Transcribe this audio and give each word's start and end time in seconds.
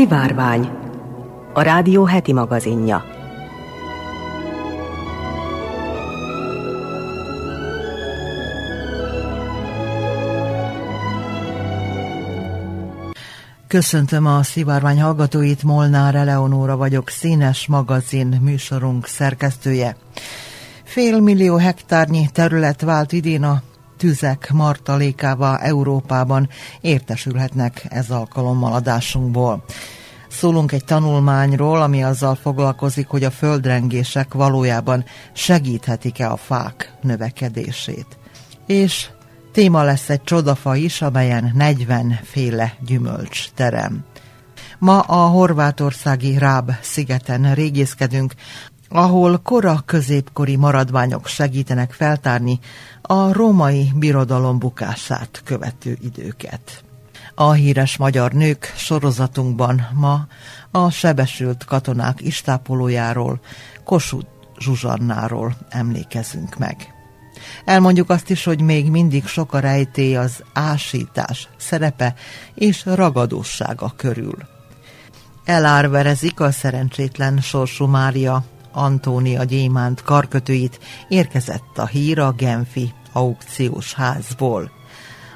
Szivárvány, 0.00 0.70
a 1.52 1.62
rádió 1.62 2.04
heti 2.04 2.32
magazinja. 2.32 3.04
Köszöntöm 13.66 14.26
a 14.26 14.42
szivárvány 14.42 15.00
hallgatóit, 15.00 15.62
Molnár 15.62 16.14
Eleonóra 16.14 16.76
vagyok, 16.76 17.08
színes 17.08 17.66
magazin 17.66 18.26
műsorunk 18.26 19.06
szerkesztője. 19.06 19.96
Fél 20.84 21.20
millió 21.20 21.56
hektárnyi 21.56 22.28
terület 22.32 22.80
vált 22.80 23.12
idén 23.12 23.42
a 23.42 23.62
tüzek 24.00 24.50
martalékával 24.52 25.58
Európában 25.58 26.48
értesülhetnek 26.80 27.86
ez 27.88 28.10
alkalommal 28.10 28.72
adásunkból. 28.72 29.64
Szólunk 30.28 30.72
egy 30.72 30.84
tanulmányról, 30.84 31.82
ami 31.82 32.02
azzal 32.02 32.34
foglalkozik, 32.34 33.06
hogy 33.06 33.24
a 33.24 33.30
földrengések 33.30 34.34
valójában 34.34 35.04
segíthetik-e 35.32 36.30
a 36.30 36.36
fák 36.36 36.94
növekedését. 37.02 38.06
És 38.66 39.08
téma 39.52 39.82
lesz 39.82 40.10
egy 40.10 40.22
csodafa 40.22 40.76
is, 40.76 41.02
amelyen 41.02 41.52
40 41.54 42.18
féle 42.22 42.74
gyümölcs 42.86 43.50
terem. 43.54 44.04
Ma 44.78 45.00
a 45.00 45.26
horvátországi 45.26 46.38
Ráb 46.38 46.70
szigeten 46.80 47.54
régészkedünk, 47.54 48.34
ahol 48.92 49.38
kora 49.38 49.82
középkori 49.86 50.56
maradványok 50.56 51.26
segítenek 51.26 51.92
feltárni 51.92 52.58
a 53.02 53.32
római 53.32 53.92
birodalom 53.94 54.58
bukását 54.58 55.40
követő 55.44 55.98
időket. 56.00 56.84
A 57.34 57.52
híres 57.52 57.96
magyar 57.96 58.32
nők 58.32 58.72
sorozatunkban 58.76 59.88
ma 59.94 60.26
a 60.70 60.90
sebesült 60.90 61.64
katonák 61.64 62.20
istápolójáról, 62.20 63.40
Kossuth 63.84 64.28
Zsuzsannáról 64.58 65.56
emlékezünk 65.68 66.58
meg. 66.58 66.94
Elmondjuk 67.64 68.10
azt 68.10 68.30
is, 68.30 68.44
hogy 68.44 68.60
még 68.60 68.90
mindig 68.90 69.26
sok 69.26 69.52
a 69.52 69.58
rejtély 69.58 70.16
az 70.16 70.42
ásítás 70.52 71.48
szerepe 71.56 72.14
és 72.54 72.84
ragadósága 72.84 73.92
körül. 73.96 74.36
Elárverezik 75.44 76.40
a 76.40 76.50
szerencsétlen 76.50 77.40
sorsú 77.40 77.86
Mária 77.86 78.44
Antónia 78.72 79.44
Gyémánt 79.44 80.02
karkötőit, 80.02 80.78
érkezett 81.08 81.78
a 81.78 81.86
hír 81.86 82.18
a 82.18 82.32
Genfi 82.32 82.92
aukciós 83.12 83.94
házból. 83.94 84.70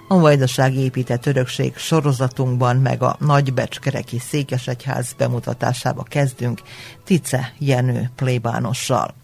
A 0.09 0.19
Vajdaság 0.19 0.75
épített 0.75 1.27
örökség 1.27 1.77
sorozatunkban 1.77 2.77
meg 2.77 3.03
a 3.03 3.17
Nagybecskereki 3.21 4.19
Székesegyház 4.19 5.13
bemutatásába 5.13 6.03
kezdünk 6.03 6.63
Tice 7.05 7.53
Jenő 7.59 8.11
plébánossal. 8.17 9.15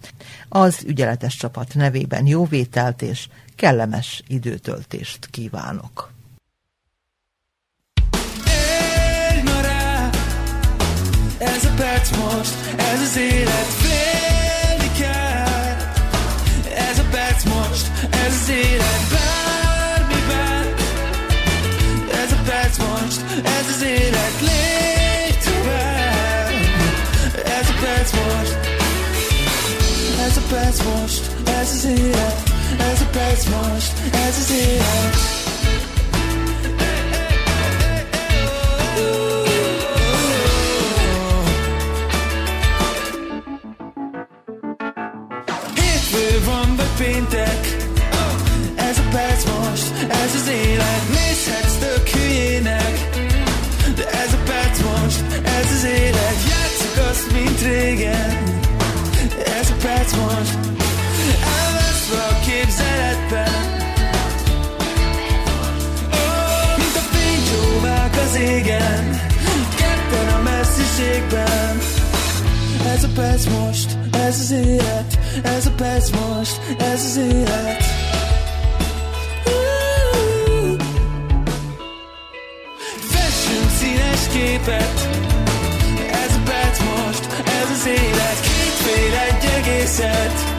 Az 0.49 0.85
ügyeletes 0.87 1.37
csapat 1.37 1.75
nevében 1.75 2.27
jóvételt 2.27 3.03
és 3.03 3.29
kellemes 3.57 4.23
időtöltést 4.27 5.27
kívánok. 5.31 6.20
Ez 11.41 11.65
a 11.65 11.71
perc 11.77 12.11
most, 12.17 12.55
ez 12.77 13.01
az 13.01 13.17
élet 13.17 13.71
félni 13.83 14.91
kell. 14.99 15.77
Ez 16.89 16.99
a 16.99 17.05
perc 17.11 17.45
most, 17.45 17.91
ez 18.11 18.35
az 18.43 18.49
élet 18.49 19.03
bármiben. 19.13 20.75
Ez 22.23 22.33
a 22.33 22.41
perc 22.45 22.77
most, 22.79 23.21
ez 23.45 23.67
az 23.75 23.83
élet 23.83 24.35
tovább. 25.45 26.51
Ez 27.59 27.69
a 27.69 27.77
perc 27.81 28.13
most, 28.13 28.57
ez 30.27 30.37
a 30.37 30.43
perc 30.51 30.83
most, 30.83 31.23
ez 31.61 31.71
az 31.71 31.85
élet. 31.85 32.43
Ez 32.93 33.01
a 33.01 33.07
perc 33.13 33.45
most, 33.45 33.93
ez 34.13 34.37
az 34.39 34.51
élet. 34.51 35.30
Péntek. 46.97 47.77
Ez 48.75 48.99
a 48.99 49.09
perc 49.11 49.45
most, 49.45 49.93
ez 50.09 50.35
az 50.35 50.49
élet. 50.49 51.03
Nézhetsz 51.09 51.77
tök 51.79 52.09
hülyének 52.09 53.09
De 53.97 54.11
ez 54.11 54.33
a 54.33 54.43
perc 54.45 54.79
most, 54.79 55.25
ez 55.45 55.73
az 55.77 55.85
élet. 55.85 56.39
Játsszuk 56.51 56.97
azt, 57.11 57.33
mint 57.33 57.61
régen. 57.61 58.59
Ez 59.61 59.71
a 59.71 59.77
perc 59.83 60.13
most. 60.13 60.59
Elveszve 61.59 62.23
a 62.31 62.39
képzeletben. 62.47 63.61
Mint 66.77 66.97
a 67.03 67.05
fénycsóvák 67.15 68.15
az 68.27 68.35
égen. 68.41 69.21
Ketten 69.77 70.29
a 70.39 70.43
messziségben. 70.43 71.79
Ez 72.95 73.05
a 73.05 73.09
perc 73.15 73.45
most, 73.45 73.97
ez 74.13 74.39
az 74.41 74.51
élet 74.51 75.20
ez 75.43 75.67
a 75.67 75.71
perc 75.71 76.11
most, 76.11 76.61
ez 76.79 77.05
az 77.05 77.17
élet. 77.17 77.83
Fessünk 83.11 83.71
színes 83.79 84.27
képet. 84.33 85.09
Ez 86.13 86.35
a 86.37 86.43
perc 86.45 86.79
most, 86.79 87.27
ez 87.45 87.71
az 87.79 87.87
élet. 87.87 88.41
Két 88.41 88.77
fél 88.83 89.15
egy 89.29 89.45
egészet 89.59 90.50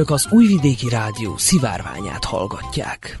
Önök 0.00 0.12
az 0.12 0.26
Újvidéki 0.30 0.88
Rádió 0.88 1.36
szivárványát 1.36 2.24
hallgatják. 2.24 3.18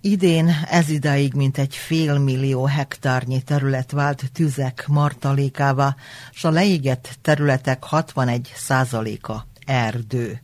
Idén 0.00 0.48
ez 0.70 0.88
idáig 0.88 1.34
mintegy 1.34 1.74
fél 1.74 2.18
millió 2.18 2.64
hektárnyi 2.64 3.42
terület 3.42 3.90
vált 3.90 4.32
tüzek 4.32 4.84
martalékává, 4.88 5.96
s 6.32 6.44
a 6.44 6.50
leégett 6.50 7.18
területek 7.20 7.84
61 7.84 8.52
százaléka 8.54 9.46
erdő. 9.66 10.40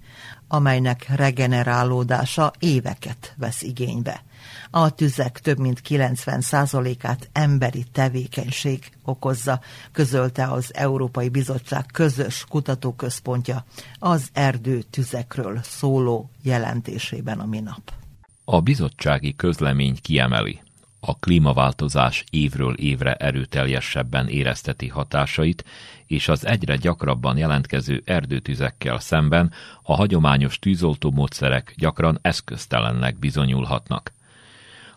amelynek 0.49 1.07
regenerálódása 1.17 2.53
éveket 2.59 3.35
vesz 3.37 3.63
igénybe. 3.63 4.25
A 4.71 4.95
tüzek 4.95 5.39
több 5.39 5.59
mint 5.59 5.81
90%-át 5.89 7.29
emberi 7.33 7.85
tevékenység 7.93 8.91
okozza, 9.03 9.61
közölte 9.93 10.47
az 10.53 10.75
Európai 10.75 11.29
Bizottság 11.29 11.87
közös 11.93 12.45
kutatóközpontja 12.49 13.65
az 13.99 14.29
erdő 14.33 14.83
tüzekről 14.83 15.61
szóló 15.63 16.31
jelentésében 16.43 17.41
a 17.41 17.47
minap. 17.47 17.93
A 18.45 18.61
bizottsági 18.61 19.37
közlemény 19.37 19.99
kiemeli, 20.03 20.61
a 21.01 21.19
klímaváltozás 21.19 22.25
évről 22.31 22.75
évre 22.75 23.15
erőteljesebben 23.15 24.29
érezteti 24.29 24.89
hatásait, 24.89 25.65
és 26.07 26.29
az 26.29 26.47
egyre 26.47 26.77
gyakrabban 26.77 27.37
jelentkező 27.37 28.03
erdőtüzekkel 28.05 28.99
szemben 28.99 29.53
a 29.83 29.95
hagyományos 29.95 30.59
tűzoltó 30.59 31.11
módszerek 31.11 31.75
gyakran 31.77 32.19
eszköztelennek 32.23 33.19
bizonyulhatnak. 33.19 34.13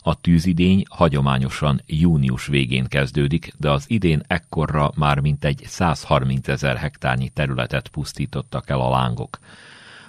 A 0.04 0.20
tűzidény 0.20 0.84
hagyományosan 0.88 1.80
június 1.86 2.46
végén 2.46 2.86
kezdődik, 2.86 3.52
de 3.58 3.70
az 3.70 3.84
idén 3.90 4.22
ekkorra 4.26 4.92
már 4.96 5.18
mintegy 5.20 5.62
130 5.66 6.48
ezer 6.48 6.76
hektárnyi 6.76 7.28
területet 7.28 7.88
pusztítottak 7.88 8.70
el 8.70 8.80
a 8.80 8.90
lángok. 8.90 9.38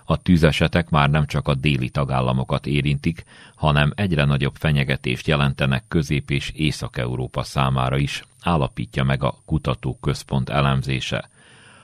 A 0.06 0.22
tűzesetek 0.22 0.90
már 0.90 1.10
nem 1.10 1.26
csak 1.26 1.48
a 1.48 1.56
déli 1.56 1.90
tagállamokat 1.90 2.66
érintik, 2.66 3.24
hanem 3.56 3.92
egyre 3.96 4.26
nagyobb 4.26 4.56
fenyegetést 4.56 5.28
jelentenek 5.28 5.84
Közép- 5.88 6.32
és 6.32 6.50
Észak-Európa 6.56 7.44
számára 7.44 7.98
is, 7.98 8.24
állapítja 8.42 9.04
meg 9.04 9.24
a 9.24 9.36
kutatóközpont 9.46 10.50
elemzése. 10.50 11.30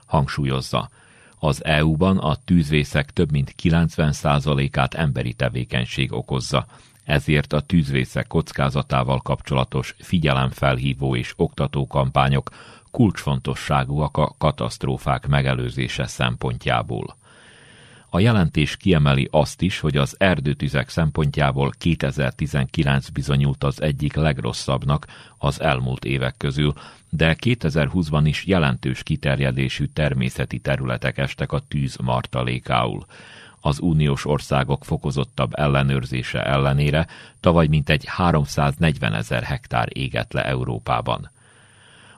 Hangsúlyozza, 0.05 0.89
az 1.39 1.65
EU-ban 1.65 2.17
a 2.17 2.35
tűzvészek 2.35 3.11
több 3.11 3.31
mint 3.31 3.55
90%-át 3.63 4.93
emberi 4.93 5.33
tevékenység 5.33 6.13
okozza, 6.13 6.67
ezért 7.09 7.53
a 7.53 7.59
tűzvészek 7.59 8.27
kockázatával 8.27 9.19
kapcsolatos 9.19 9.95
figyelemfelhívó 9.97 11.15
és 11.15 11.33
oktató 11.35 11.87
kampányok 11.87 12.49
kulcsfontosságúak 12.91 14.17
a 14.17 14.35
katasztrófák 14.37 15.27
megelőzése 15.27 16.07
szempontjából. 16.07 17.17
A 18.09 18.19
jelentés 18.19 18.77
kiemeli 18.77 19.27
azt 19.31 19.61
is, 19.61 19.79
hogy 19.79 19.97
az 19.97 20.15
erdőtüzek 20.17 20.89
szempontjából 20.89 21.71
2019 21.77 23.09
bizonyult 23.09 23.63
az 23.63 23.81
egyik 23.81 24.13
legrosszabbnak 24.15 25.07
az 25.37 25.61
elmúlt 25.61 26.05
évek 26.05 26.35
közül, 26.37 26.73
de 27.09 27.35
2020-ban 27.45 28.21
is 28.23 28.45
jelentős 28.45 29.03
kiterjedésű 29.03 29.85
természeti 29.85 30.59
területek 30.59 31.17
estek 31.17 31.51
a 31.51 31.59
tűz 31.59 31.95
martalékául. 31.95 33.05
Az 33.61 33.79
uniós 33.79 34.25
országok 34.25 34.85
fokozottabb 34.85 35.51
ellenőrzése 35.53 36.45
ellenére 36.45 37.07
tavaly 37.39 37.67
mintegy 37.67 38.03
340 38.05 39.13
ezer 39.13 39.43
hektár 39.43 39.87
égett 39.93 40.33
le 40.33 40.45
Európában. 40.45 41.29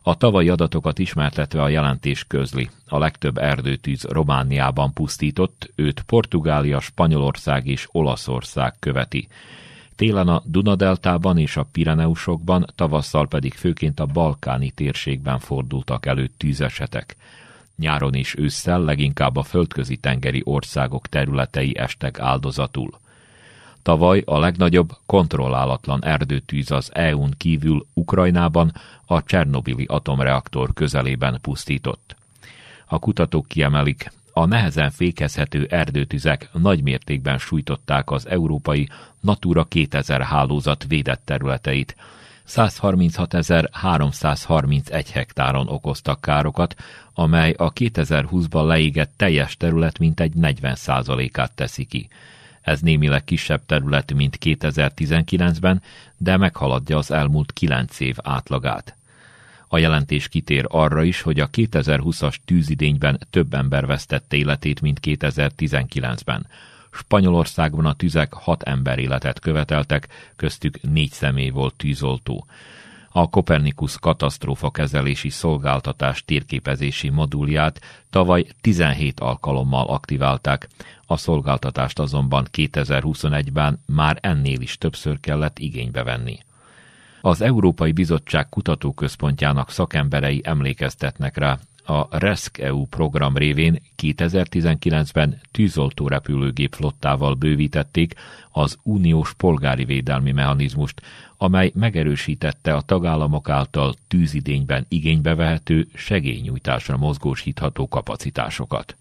A 0.04 0.16
tavalyi 0.16 0.50
adatokat 0.50 1.00
ismertetve 1.00 1.62
a 1.62 1.70
jelentés 1.70 2.24
közli. 2.28 2.70
A 2.88 2.98
legtöbb 2.98 3.38
erdőtűz 3.38 4.04
Romániában 4.04 4.94
pusztított, 4.94 5.72
őt 5.76 6.02
Portugália, 6.02 6.80
Spanyolország 6.80 7.68
és 7.68 7.88
Olaszország 7.92 8.74
követi. 8.80 9.28
Télen 9.96 10.28
a 10.28 10.42
Dunadeltában 10.46 11.38
és 11.38 11.58
a 11.58 11.68
Pireneusokban, 11.72 12.66
tavasszal 12.76 13.28
pedig 13.28 13.54
főként 13.54 14.00
a 14.00 14.06
balkáni 14.06 14.72
térségben 14.72 15.40
fordultak 15.40 16.06
elő 16.06 16.28
tűzesetek. 16.38 17.16
Nyáron 17.76 18.14
és 18.14 18.36
ősszel 18.38 18.82
leginkább 18.82 19.36
a 19.36 19.44
földközi 19.44 19.98
tengeri 19.98 20.42
országok 20.46 21.08
területei 21.08 21.78
estek 21.78 22.20
áldozatul. 22.20 23.00
Tavaly 23.82 24.24
a 24.26 24.40
legnagyobb 24.40 24.90
kontrollálatlan 25.06 26.06
erdőtűz 26.06 26.72
az 26.72 26.90
EU-n 26.94 27.34
kívül 27.38 27.86
Ukrajnában 27.94 28.74
a 29.06 29.24
Csernobili 29.24 29.86
atomreaktor 29.86 30.74
közelében 30.74 31.40
pusztított. 31.42 32.16
A 32.86 33.00
kutatók 33.00 33.48
kiemelik, 33.48 34.12
a 34.34 34.46
nehezen 34.46 34.92
fékezhető 34.92 35.68
erdőtüzek 35.70 36.50
nagy 36.54 36.84
mértékben 36.84 37.38
sújtották 37.38 38.12
az 38.12 38.28
európai 38.28 38.90
Natura 39.20 39.64
2000 39.64 40.22
hálózat 40.22 40.86
védett 40.88 41.22
területeit. 41.26 41.96
136.331 42.56 45.06
hektáron 45.14 45.68
okoztak 45.68 46.22
károkat, 46.22 46.76
amely 47.14 47.54
a 47.58 47.74
2020-ban 47.74 48.68
leégett 48.68 49.14
teljes 49.18 49.58
terület 49.58 50.00
mintegy 50.00 50.32
40%-át 50.42 51.52
teszi 51.52 51.86
ki. 51.86 52.08
Ez 52.62 52.80
némileg 52.80 53.24
kisebb 53.24 53.62
terület, 53.66 54.14
mint 54.14 54.38
2019-ben, 54.42 55.82
de 56.18 56.38
meghaladja 56.38 56.98
az 56.98 57.12
elmúlt 57.12 57.54
9 57.54 58.00
év 58.00 58.16
átlagát. 58.24 58.96
A 59.68 59.78
jelentés 59.78 60.28
kitér 60.28 60.66
arra 60.68 61.04
is, 61.04 61.22
hogy 61.22 61.40
a 61.40 61.50
2020-as 61.50 62.36
tűzidényben 62.46 63.20
több 63.30 63.54
ember 63.54 63.86
vesztette 63.86 64.36
életét, 64.36 64.82
mint 64.82 65.00
2019-ben. 65.04 66.48
Spanyolországban 66.92 67.86
a 67.86 67.94
tüzek 67.94 68.34
hat 68.34 68.64
ember 68.64 69.00
életet 69.00 69.40
követeltek, 69.40 70.08
köztük 70.36 70.82
négy 70.82 71.12
személy 71.12 71.50
volt 71.50 71.76
tűzoltó. 71.76 72.46
A 73.14 73.30
Kopernikus 73.30 74.00
katasztrófa 74.00 74.72
kezelési 74.72 75.30
szolgáltatás 75.30 76.26
térképezési 76.26 77.10
modulját 77.10 77.82
tavaly 78.10 78.46
17 78.62 79.20
alkalommal 79.20 79.88
aktiválták, 79.88 80.68
a 81.06 81.18
szolgáltatást 81.18 82.00
azonban 82.00 82.48
2021-ben 82.52 83.80
már 83.86 84.18
ennél 84.22 84.62
is 84.62 84.78
többször 84.78 85.20
kellett 85.20 85.60
igénybe 85.60 86.04
venni. 86.04 86.40
Az 87.22 87.42
Európai 87.42 87.92
Bizottság 87.92 88.50
kutatóközpontjának 88.50 89.72
szakemberei 89.72 90.42
emlékeztetnek 90.44 91.38
rá, 91.38 91.60
a 91.92 92.08
RESC-EU 92.10 92.86
program 92.86 93.38
révén 93.38 93.82
2019-ben 94.02 95.42
tűzoltó 95.52 96.08
repülőgép 96.08 96.74
flottával 96.74 97.34
bővítették 97.34 98.14
az 98.52 98.78
uniós 98.84 99.34
polgári 99.34 99.86
védelmi 99.86 100.32
mechanizmust, 100.32 101.02
amely 101.38 101.72
megerősítette 101.76 102.74
a 102.74 102.82
tagállamok 102.82 103.50
által 103.50 103.94
tűzidényben 104.08 104.86
igénybe 104.90 105.36
vehető 105.36 105.88
segélynyújtásra 105.94 106.98
mozgósítható 106.98 107.88
kapacitásokat. 107.88 108.96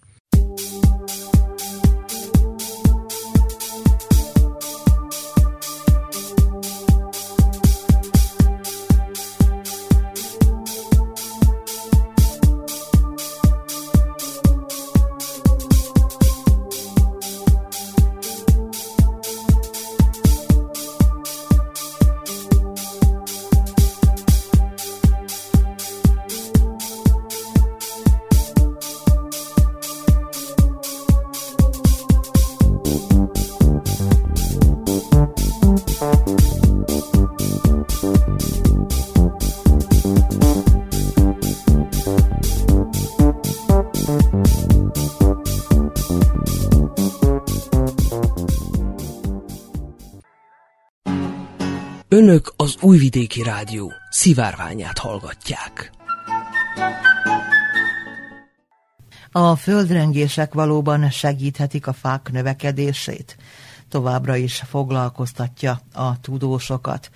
Újvidéki 53.31 53.57
Rádió 53.57 53.93
szivárványát 54.11 54.99
hallgatják. 54.99 55.91
A 59.33 59.57
földrengések 59.57 60.55
valóban 60.55 61.11
segíthetik 61.11 61.87
a 61.87 61.93
fák 61.93 62.31
növekedését. 62.33 63.37
Továbbra 63.89 64.37
is 64.37 64.57
foglalkoztatja 64.57 65.81
a 65.93 66.21
tudósokat. 66.21 67.11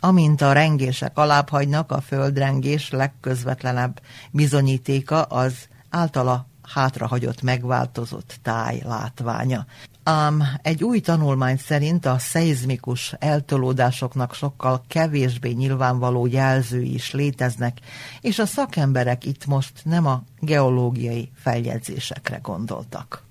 Amint 0.00 0.40
a 0.40 0.52
rengések 0.52 1.18
alábbhagynak, 1.18 1.92
a 1.92 2.00
földrengés 2.00 2.90
legközvetlenebb 2.90 4.00
bizonyítéka 4.30 5.22
az 5.22 5.68
általa 5.90 6.46
hátrahagyott 6.62 7.42
megváltozott 7.42 8.38
táj 8.42 8.82
látványa. 8.84 9.66
Ám 10.02 10.42
egy 10.62 10.84
új 10.84 11.00
tanulmány 11.00 11.56
szerint 11.56 12.06
a 12.06 12.18
szeizmikus 12.18 13.14
eltolódásoknak 13.18 14.34
sokkal 14.34 14.84
kevésbé 14.88 15.50
nyilvánvaló 15.50 16.26
jelzői 16.26 16.94
is 16.94 17.12
léteznek, 17.12 17.78
és 18.20 18.38
a 18.38 18.46
szakemberek 18.46 19.24
itt 19.24 19.46
most 19.46 19.72
nem 19.84 20.06
a 20.06 20.22
geológiai 20.38 21.30
feljegyzésekre 21.34 22.38
gondoltak. 22.42 23.29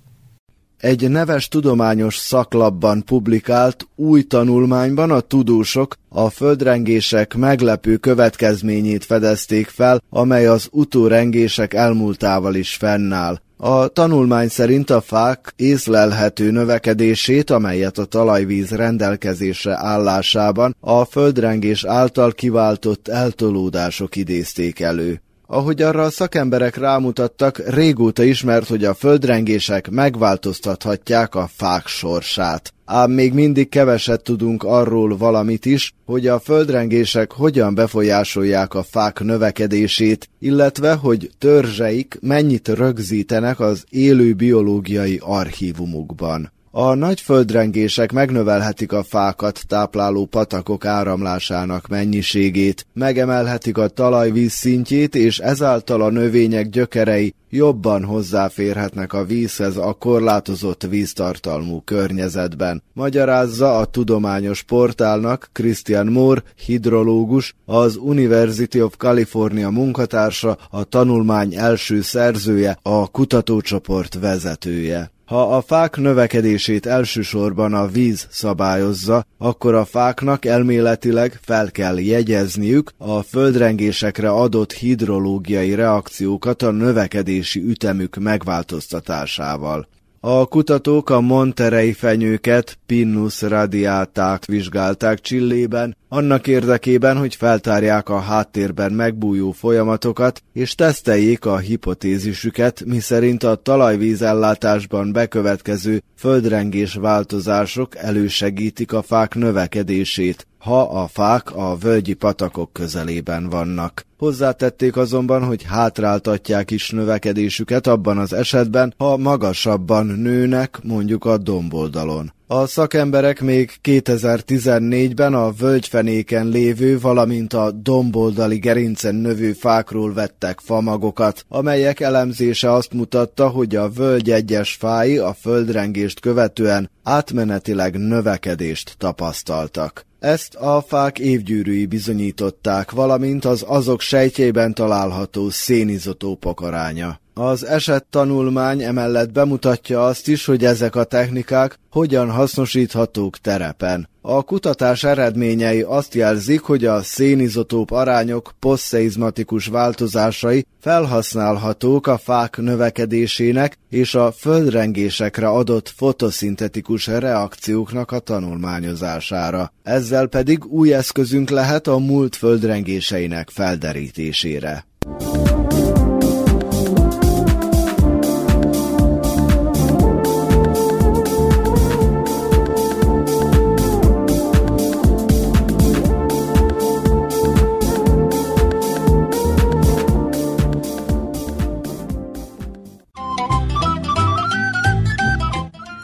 Egy 0.79 1.09
neves 1.09 1.47
tudományos 1.47 2.15
szaklapban 2.15 3.03
publikált 3.03 3.87
új 3.95 4.23
tanulmányban 4.23 5.11
a 5.11 5.19
tudósok 5.19 5.95
a 6.09 6.29
földrengések 6.29 7.35
meglepő 7.35 7.97
következményét 7.97 9.05
fedezték 9.05 9.67
fel, 9.67 10.01
amely 10.09 10.47
az 10.47 10.67
utórengések 10.71 11.73
elmúltával 11.73 12.55
is 12.55 12.75
fennáll. 12.75 13.39
A 13.57 13.87
tanulmány 13.87 14.47
szerint 14.47 14.89
a 14.89 15.01
fák 15.01 15.53
észlelhető 15.55 16.51
növekedését, 16.51 17.49
amelyet 17.49 17.97
a 17.97 18.05
talajvíz 18.05 18.71
rendelkezésre 18.71 19.77
állásában 19.77 20.75
a 20.79 21.05
földrengés 21.05 21.83
által 21.85 22.31
kiváltott 22.31 23.07
eltolódások 23.07 24.15
idézték 24.15 24.79
elő. 24.79 25.21
Ahogy 25.51 25.81
arra 25.81 26.03
a 26.03 26.09
szakemberek 26.09 26.77
rámutattak, 26.77 27.61
régóta 27.67 28.23
ismert, 28.23 28.67
hogy 28.67 28.83
a 28.83 28.93
földrengések 28.93 29.89
megváltoztathatják 29.89 31.35
a 31.35 31.49
fák 31.55 31.87
sorsát. 31.87 32.73
Ám 32.85 33.11
még 33.11 33.33
mindig 33.33 33.69
keveset 33.69 34.23
tudunk 34.23 34.63
arról 34.63 35.17
valamit 35.17 35.65
is, 35.65 35.93
hogy 36.05 36.27
a 36.27 36.39
földrengések 36.39 37.31
hogyan 37.31 37.75
befolyásolják 37.75 38.73
a 38.73 38.83
fák 38.83 39.19
növekedését, 39.19 40.29
illetve 40.39 40.93
hogy 40.93 41.29
törzseik 41.37 42.17
mennyit 42.21 42.67
rögzítenek 42.67 43.59
az 43.59 43.83
élő 43.89 44.33
biológiai 44.33 45.19
archívumukban. 45.23 46.51
A 46.71 46.93
nagy 46.93 47.21
földrengések 47.21 48.11
megnövelhetik 48.11 48.91
a 48.91 49.03
fákat 49.03 49.61
tápláló 49.67 50.25
patakok 50.25 50.85
áramlásának 50.85 51.87
mennyiségét, 51.87 52.85
megemelhetik 52.93 53.77
a 53.77 53.87
talajvíz 53.87 54.51
szintjét, 54.51 55.15
és 55.15 55.39
ezáltal 55.39 56.01
a 56.01 56.09
növények 56.09 56.69
gyökerei 56.69 57.33
jobban 57.49 58.03
hozzáférhetnek 58.03 59.13
a 59.13 59.25
vízhez 59.25 59.77
a 59.77 59.93
korlátozott 59.93 60.83
víztartalmú 60.83 61.81
környezetben. 61.85 62.83
Magyarázza 62.93 63.77
a 63.77 63.85
tudományos 63.85 64.63
portálnak 64.63 65.49
Christian 65.51 66.07
Moore, 66.07 66.43
hidrológus, 66.65 67.55
az 67.65 67.95
University 67.95 68.81
of 68.81 68.97
California 68.97 69.69
munkatársa, 69.69 70.57
a 70.69 70.83
tanulmány 70.83 71.55
első 71.55 72.01
szerzője, 72.01 72.77
a 72.81 73.07
kutatócsoport 73.07 74.19
vezetője. 74.19 75.11
Ha 75.29 75.55
a 75.55 75.61
fák 75.61 75.97
növekedését 75.97 76.85
elsősorban 76.85 77.73
a 77.73 77.87
víz 77.87 78.27
szabályozza, 78.29 79.25
akkor 79.37 79.73
a 79.73 79.85
fáknak 79.85 80.45
elméletileg 80.45 81.39
fel 81.41 81.71
kell 81.71 81.99
jegyezniük 81.99 82.91
a 82.97 83.21
földrengésekre 83.21 84.29
adott 84.29 84.73
hidrológiai 84.73 85.75
reakciókat 85.75 86.61
a 86.61 86.71
növekedési 86.71 87.61
ütemük 87.61 88.15
megváltoztatásával. 88.15 89.87
A 90.19 90.45
kutatók 90.45 91.09
a 91.09 91.21
Monterey 91.21 91.93
fenyőket, 91.93 92.77
Pinnus 92.85 93.41
radiátát 93.41 94.45
vizsgálták 94.45 95.19
Csillében, 95.19 95.97
annak 96.09 96.47
érdekében, 96.47 97.17
hogy 97.17 97.35
feltárják 97.35 98.09
a 98.09 98.19
háttérben 98.19 98.91
megbújó 98.91 99.51
folyamatokat, 99.51 100.43
és 100.53 100.75
teszteljék 100.75 101.45
a 101.45 101.57
hipotézisüket, 101.57 102.83
miszerint 102.85 103.43
a 103.43 103.55
talajvízellátásban 103.55 105.11
bekövetkező 105.11 106.01
földrengés 106.15 106.93
változások 106.93 107.95
elősegítik 107.95 108.93
a 108.93 109.01
fák 109.01 109.35
növekedését, 109.35 110.47
ha 110.57 110.81
a 110.81 111.07
fák 111.07 111.55
a 111.55 111.77
völgyi 111.77 112.13
patakok 112.13 112.73
közelében 112.73 113.49
vannak. 113.49 114.05
Hozzátették 114.17 114.97
azonban, 114.97 115.43
hogy 115.43 115.63
hátráltatják 115.63 116.71
is 116.71 116.89
növekedésüket 116.89 117.87
abban 117.87 118.17
az 118.17 118.33
esetben, 118.33 118.93
ha 118.97 119.17
magasabban 119.17 120.05
nőnek, 120.05 120.79
mondjuk 120.83 121.25
a 121.25 121.37
domboldalon. 121.37 122.33
A 122.51 122.65
szakemberek 122.65 123.41
még 123.41 123.71
2014-ben 123.83 125.33
a 125.33 125.51
völgyfenéken 125.51 126.47
lévő, 126.47 126.99
valamint 126.99 127.53
a 127.53 127.71
domboldali 127.71 128.57
gerincen 128.57 129.15
növő 129.15 129.53
fákról 129.53 130.13
vettek 130.13 130.59
famagokat, 130.59 131.45
amelyek 131.47 131.99
elemzése 131.99 132.71
azt 132.71 132.93
mutatta, 132.93 133.47
hogy 133.47 133.75
a 133.75 133.89
völgy 133.89 134.31
egyes 134.31 134.73
fái 134.73 135.17
a 135.17 135.33
földrengést 135.33 136.19
követően 136.19 136.89
átmenetileg 137.03 137.97
növekedést 137.97 138.95
tapasztaltak. 138.97 140.08
Ezt 140.19 140.55
a 140.55 140.83
fák 140.87 141.19
évgyűrűi 141.19 141.85
bizonyították, 141.85 142.91
valamint 142.91 143.45
az 143.45 143.63
azok 143.67 144.01
sejtjében 144.01 144.73
található 144.73 145.49
szénizotópok 145.49 146.61
aránya. 146.61 147.19
Az 147.33 147.65
eset 147.65 148.05
tanulmány 148.09 148.83
emellett 148.83 149.31
bemutatja 149.31 150.05
azt 150.05 150.27
is, 150.27 150.45
hogy 150.45 150.65
ezek 150.65 150.95
a 150.95 151.03
technikák 151.03 151.79
hogyan 151.91 152.31
hasznosíthatók 152.31 153.37
terepen. 153.37 154.09
A 154.31 154.43
kutatás 154.43 155.03
eredményei 155.03 155.81
azt 155.81 156.13
jelzik, 156.13 156.61
hogy 156.61 156.85
a 156.85 157.01
szénizotóp 157.01 157.91
arányok 157.91 158.51
posztszeizmatikus 158.59 159.67
változásai 159.67 160.65
felhasználhatók 160.79 162.07
a 162.07 162.17
fák 162.17 162.57
növekedésének 162.57 163.77
és 163.89 164.15
a 164.15 164.31
földrengésekre 164.31 165.47
adott 165.47 165.93
fotoszintetikus 165.95 167.07
reakcióknak 167.07 168.11
a 168.11 168.19
tanulmányozására. 168.19 169.73
Ezzel 169.83 170.27
pedig 170.27 170.65
új 170.65 170.93
eszközünk 170.93 171.49
lehet 171.49 171.87
a 171.87 171.97
múlt 171.97 172.35
földrengéseinek 172.35 173.49
felderítésére. 173.49 174.85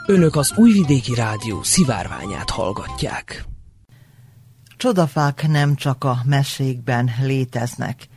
Önök 0.07 0.35
az 0.35 0.53
Újvidéki 0.57 1.13
Rádió 1.13 1.63
szivárványát 1.63 2.49
hallgatják. 2.49 3.45
Csodafák 4.77 5.47
nem 5.47 5.75
csak 5.75 6.03
a 6.03 6.17
mesékben 6.25 7.09
léteznek. 7.21 8.07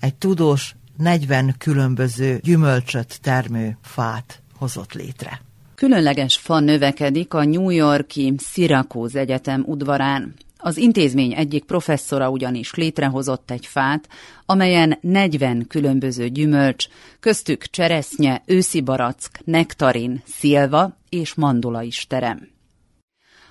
Egy 0.00 0.14
tudós 0.14 0.74
40 0.96 1.54
különböző 1.58 2.40
gyümölcsöt 2.42 3.20
termő 3.20 3.78
fát 3.82 4.42
hozott 4.58 4.92
létre. 4.92 5.40
Különleges 5.74 6.36
fa 6.36 6.58
növekedik 6.58 7.34
a 7.34 7.44
New 7.44 7.70
Yorki 7.70 8.34
Syracuse 8.38 9.18
Egyetem 9.18 9.64
udvarán. 9.66 10.34
Az 10.56 10.76
intézmény 10.76 11.32
egyik 11.34 11.64
professzora 11.64 12.30
ugyanis 12.30 12.74
létrehozott 12.74 13.50
egy 13.50 13.66
fát, 13.66 14.08
amelyen 14.46 14.98
40 15.00 15.66
különböző 15.68 16.28
gyümölcs, 16.28 16.86
köztük 17.20 17.64
cseresznye, 17.64 18.42
őszi 18.46 18.80
barack, 18.80 19.40
nektarin, 19.44 20.22
szilva 20.26 20.98
és 21.10 21.34
mandula 21.34 21.82
is 21.82 22.06
terem. 22.06 22.48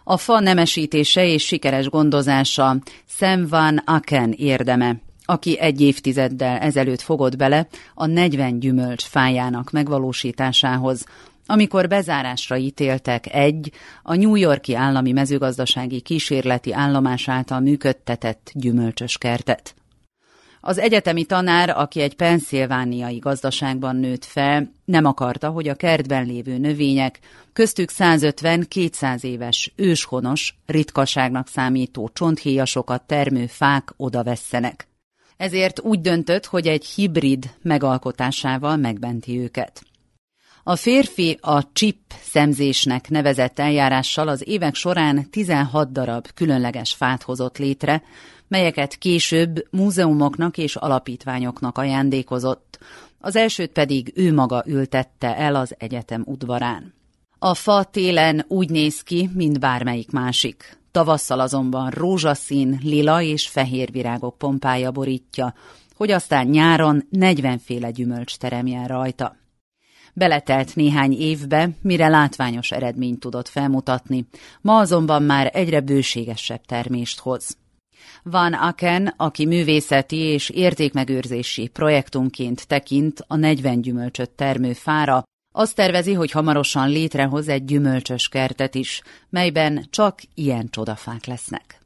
A 0.04 0.18
fa 0.18 0.40
nemesítése 0.40 1.26
és 1.26 1.46
sikeres 1.46 1.90
gondozása 1.90 2.78
Sam 3.06 3.48
Van 3.48 3.78
Aken 3.78 4.32
érdeme, 4.32 5.02
aki 5.26 5.60
egy 5.60 5.82
évtizeddel 5.82 6.58
ezelőtt 6.58 7.02
fogott 7.02 7.36
bele 7.36 7.68
a 7.94 8.06
40 8.06 8.60
gyümölcs 8.60 9.04
fájának 9.04 9.72
megvalósításához, 9.72 11.06
amikor 11.46 11.88
bezárásra 11.88 12.58
ítéltek 12.58 13.34
egy, 13.34 13.72
a 14.04 14.16
New 14.16 14.36
Yorki 14.36 14.76
állami 14.76 15.12
mezőgazdasági 15.12 16.02
kísérleti 16.02 16.74
állomás 16.74 17.28
által 17.28 17.60
működtetett 17.60 18.52
gyümölcsös 18.54 19.18
kertet. 19.18 19.76
Az 20.62 20.78
egyetemi 20.78 21.26
tanár, 21.26 21.70
aki 21.70 22.02
egy 22.02 22.16
penszilvániai 22.16 23.18
gazdaságban 23.18 23.96
nőtt 23.96 24.26
fel, 24.26 24.72
nem 24.86 25.06
akarta, 25.06 25.50
hogy 25.50 25.68
a 25.68 25.76
kertben 25.76 26.26
lévő 26.26 26.58
növények, 26.58 27.20
köztük 27.54 27.90
150-200 27.98 29.24
éves, 29.24 29.74
őshonos, 29.76 30.56
ritkaságnak 30.66 31.48
számító 31.48 32.10
csonthéjasokat 32.14 33.04
termő 33.04 33.46
fák 33.46 33.94
odavesszenek. 33.98 34.88
Ezért 35.38 35.80
úgy 35.80 36.02
döntött, 36.02 36.46
hogy 36.46 36.68
egy 36.68 36.86
hibrid 36.86 37.50
megalkotásával 37.62 38.78
megbenti 38.78 39.40
őket. 39.40 39.84
A 40.64 40.76
férfi 40.76 41.38
a 41.42 41.72
chip 41.72 41.98
szemzésnek 42.22 43.10
nevezett 43.10 43.60
eljárással 43.60 44.28
az 44.28 44.48
évek 44.48 44.76
során 44.76 45.30
16 45.30 45.92
darab 45.92 46.28
különleges 46.34 46.94
fát 46.94 47.24
hozott 47.24 47.58
létre, 47.58 48.04
melyeket 48.50 48.96
később 48.96 49.68
múzeumoknak 49.72 50.58
és 50.58 50.76
alapítványoknak 50.76 51.78
ajándékozott, 51.78 52.80
az 53.20 53.36
elsőt 53.36 53.72
pedig 53.72 54.12
ő 54.16 54.34
maga 54.34 54.64
ültette 54.68 55.38
el 55.38 55.56
az 55.56 55.76
egyetem 55.78 56.24
udvarán. 56.26 56.94
A 57.40 57.54
fa 57.54 57.84
télen 57.84 58.46
úgy 58.48 58.70
néz 58.70 59.02
ki, 59.02 59.30
mint 59.34 59.60
bármelyik 59.60 60.12
másik. 60.12 60.78
Tavasszal 60.92 61.40
azonban 61.40 61.90
rózsaszín, 61.90 62.80
lila 62.84 63.22
és 63.22 63.48
fehér 63.48 63.92
virágok 63.92 64.38
pompája 64.38 64.92
borítja, 64.92 65.54
hogy 65.96 66.12
aztán 66.12 66.48
nyáron 66.48 67.08
40 67.10 67.58
féle 67.60 67.92
gyümölcs 67.92 68.38
teremjen 68.38 68.88
rajta. 68.88 69.36
Beletelt 70.14 70.76
néhány 70.76 71.14
évbe, 71.14 71.70
mire 71.82 72.08
látványos 72.08 72.72
eredményt 72.72 73.20
tudott 73.20 73.48
felmutatni, 73.48 74.28
ma 74.62 74.78
azonban 74.78 75.24
már 75.24 75.52
egyre 75.54 75.82
bőségesebb 75.82 76.62
termést 76.66 77.20
hoz. 77.20 77.58
Van 78.32 78.54
Aken, 78.54 79.14
aki 79.18 79.46
művészeti 79.46 80.18
és 80.18 80.50
értékmegőrzési 80.50 81.68
projektunként 81.68 82.68
tekint 82.68 83.24
a 83.28 83.36
40 83.36 83.82
gyümölcsöt 83.82 84.30
termő 84.30 84.74
fára, 84.74 85.24
azt 85.52 85.76
tervezi, 85.76 86.14
hogy 86.14 86.32
hamarosan 86.32 86.90
létrehoz 86.90 87.48
egy 87.48 87.66
gyümölcsös 87.66 88.28
kertet 88.28 88.76
is, 88.76 89.02
melyben 89.30 89.86
csak 89.90 90.20
ilyen 90.34 90.70
csodafák 90.70 91.26
lesznek. 91.26 91.80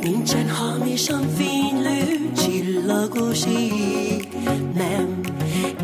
Nincsen 0.00 0.48
hamisan 0.48 1.28
fénylő 1.28 2.32
csillagos 2.32 3.46
ég, 3.46 4.28
nem, 4.74 5.29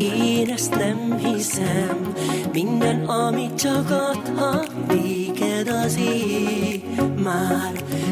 én 0.01 0.49
ezt 0.49 0.75
nem 0.75 1.17
hiszem. 1.17 2.13
Minden, 2.53 3.05
amit 3.05 3.55
csak 3.55 3.89
adhat 3.89 4.71
néked 4.87 5.67
az 5.67 5.97
ég, 5.97 6.83
már 7.23 7.71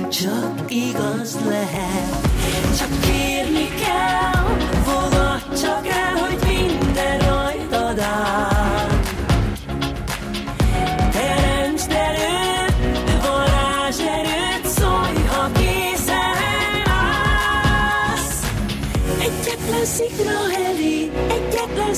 csak 0.10 0.64
igaz 0.68 1.38
lehet. 1.48 2.28
Csak 2.78 2.90
kérni 3.02 3.68
kell, 3.68 4.58
fogad 4.84 5.60
csak 5.62 5.88
el, 5.88 6.16
hogy 6.16 6.40
minden 6.48 7.35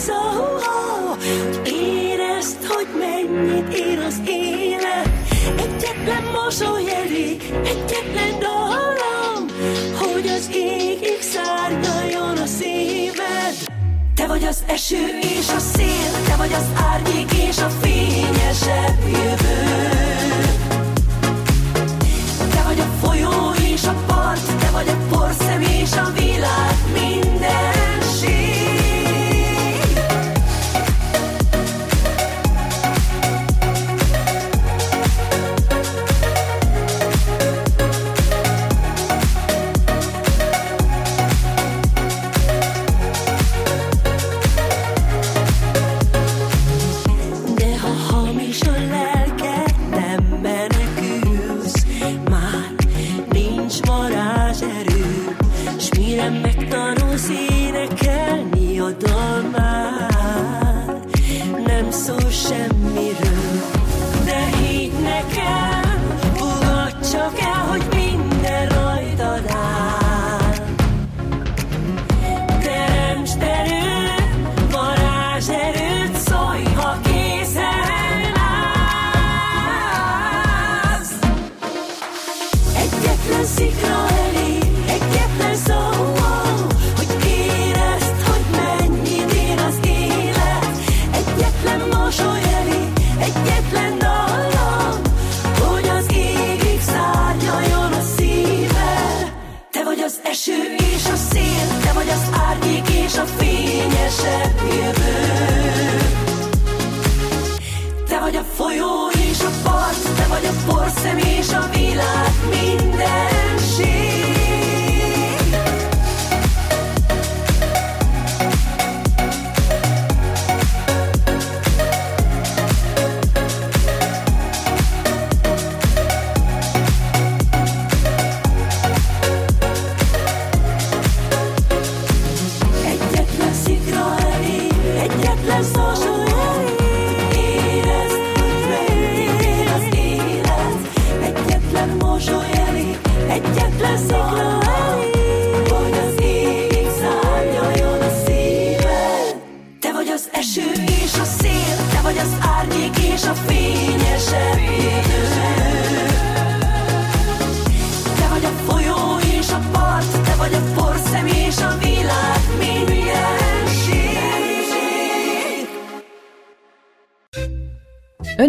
szó, 0.07 0.13
érezd, 1.63 2.65
hogy 2.67 2.87
mennyit 2.99 3.73
ér 3.73 3.99
az 3.99 4.15
élet. 4.25 5.09
Egyetlen 5.57 6.23
mosoly 6.31 6.83
egyetlen 7.63 8.39
dallam, 8.39 9.45
hogy 9.99 10.27
az 10.27 10.49
égig 10.53 11.21
szárnyaljon 11.21 12.37
a 12.37 12.45
szíved. 12.45 13.55
Te 14.15 14.27
vagy 14.27 14.43
az 14.43 14.63
eső 14.67 15.19
és 15.21 15.47
a 15.55 15.59
szél, 15.59 16.11
te 16.27 16.35
vagy 16.35 16.53
az 16.53 16.65
árnyék 16.91 17.31
és 17.49 17.57
a 17.57 17.69
fényesebb 17.69 19.01
jövő. 19.05 19.79
Te 22.49 22.61
vagy 22.65 22.79
a 22.79 23.05
folyó 23.05 23.51
és 23.73 23.83
a 23.83 23.95
part, 24.07 24.57
te 24.59 24.69
vagy 24.71 24.87
a 24.87 25.15
porszem 25.15 25.61
és 25.61 25.91
a 25.91 26.11
világ 26.15 26.75
mindenség. 26.93 27.36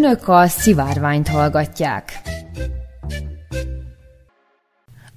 Önök 0.08 0.28
a 0.28 0.46
szivárványt 0.46 1.28
hallgatják. 1.28 2.20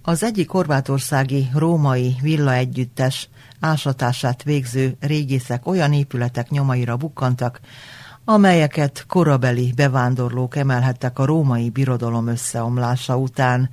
Az 0.01 0.23
egyik 0.23 0.49
horvátországi 0.49 1.49
római 1.54 2.15
villa 2.21 2.54
együttes 2.54 3.30
ásatását 3.60 4.43
végző 4.43 4.95
régészek 4.99 5.67
olyan 5.67 5.93
épületek 5.93 6.49
nyomaira 6.49 6.97
bukkantak, 6.97 7.60
amelyeket 8.25 9.06
korabeli 9.08 9.73
bevándorlók 9.75 10.56
emelhettek 10.56 11.19
a 11.19 11.25
római 11.25 11.69
birodalom 11.69 12.27
összeomlása 12.27 13.17
után. 13.17 13.69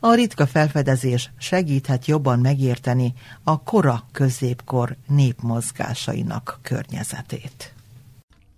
A 0.00 0.14
ritka 0.14 0.46
felfedezés 0.46 1.30
segíthet 1.38 2.06
jobban 2.06 2.38
megérteni 2.38 3.14
a 3.42 3.62
kora 3.62 4.04
középkor 4.12 4.96
népmozgásainak 5.06 6.58
környezetét. 6.62 7.73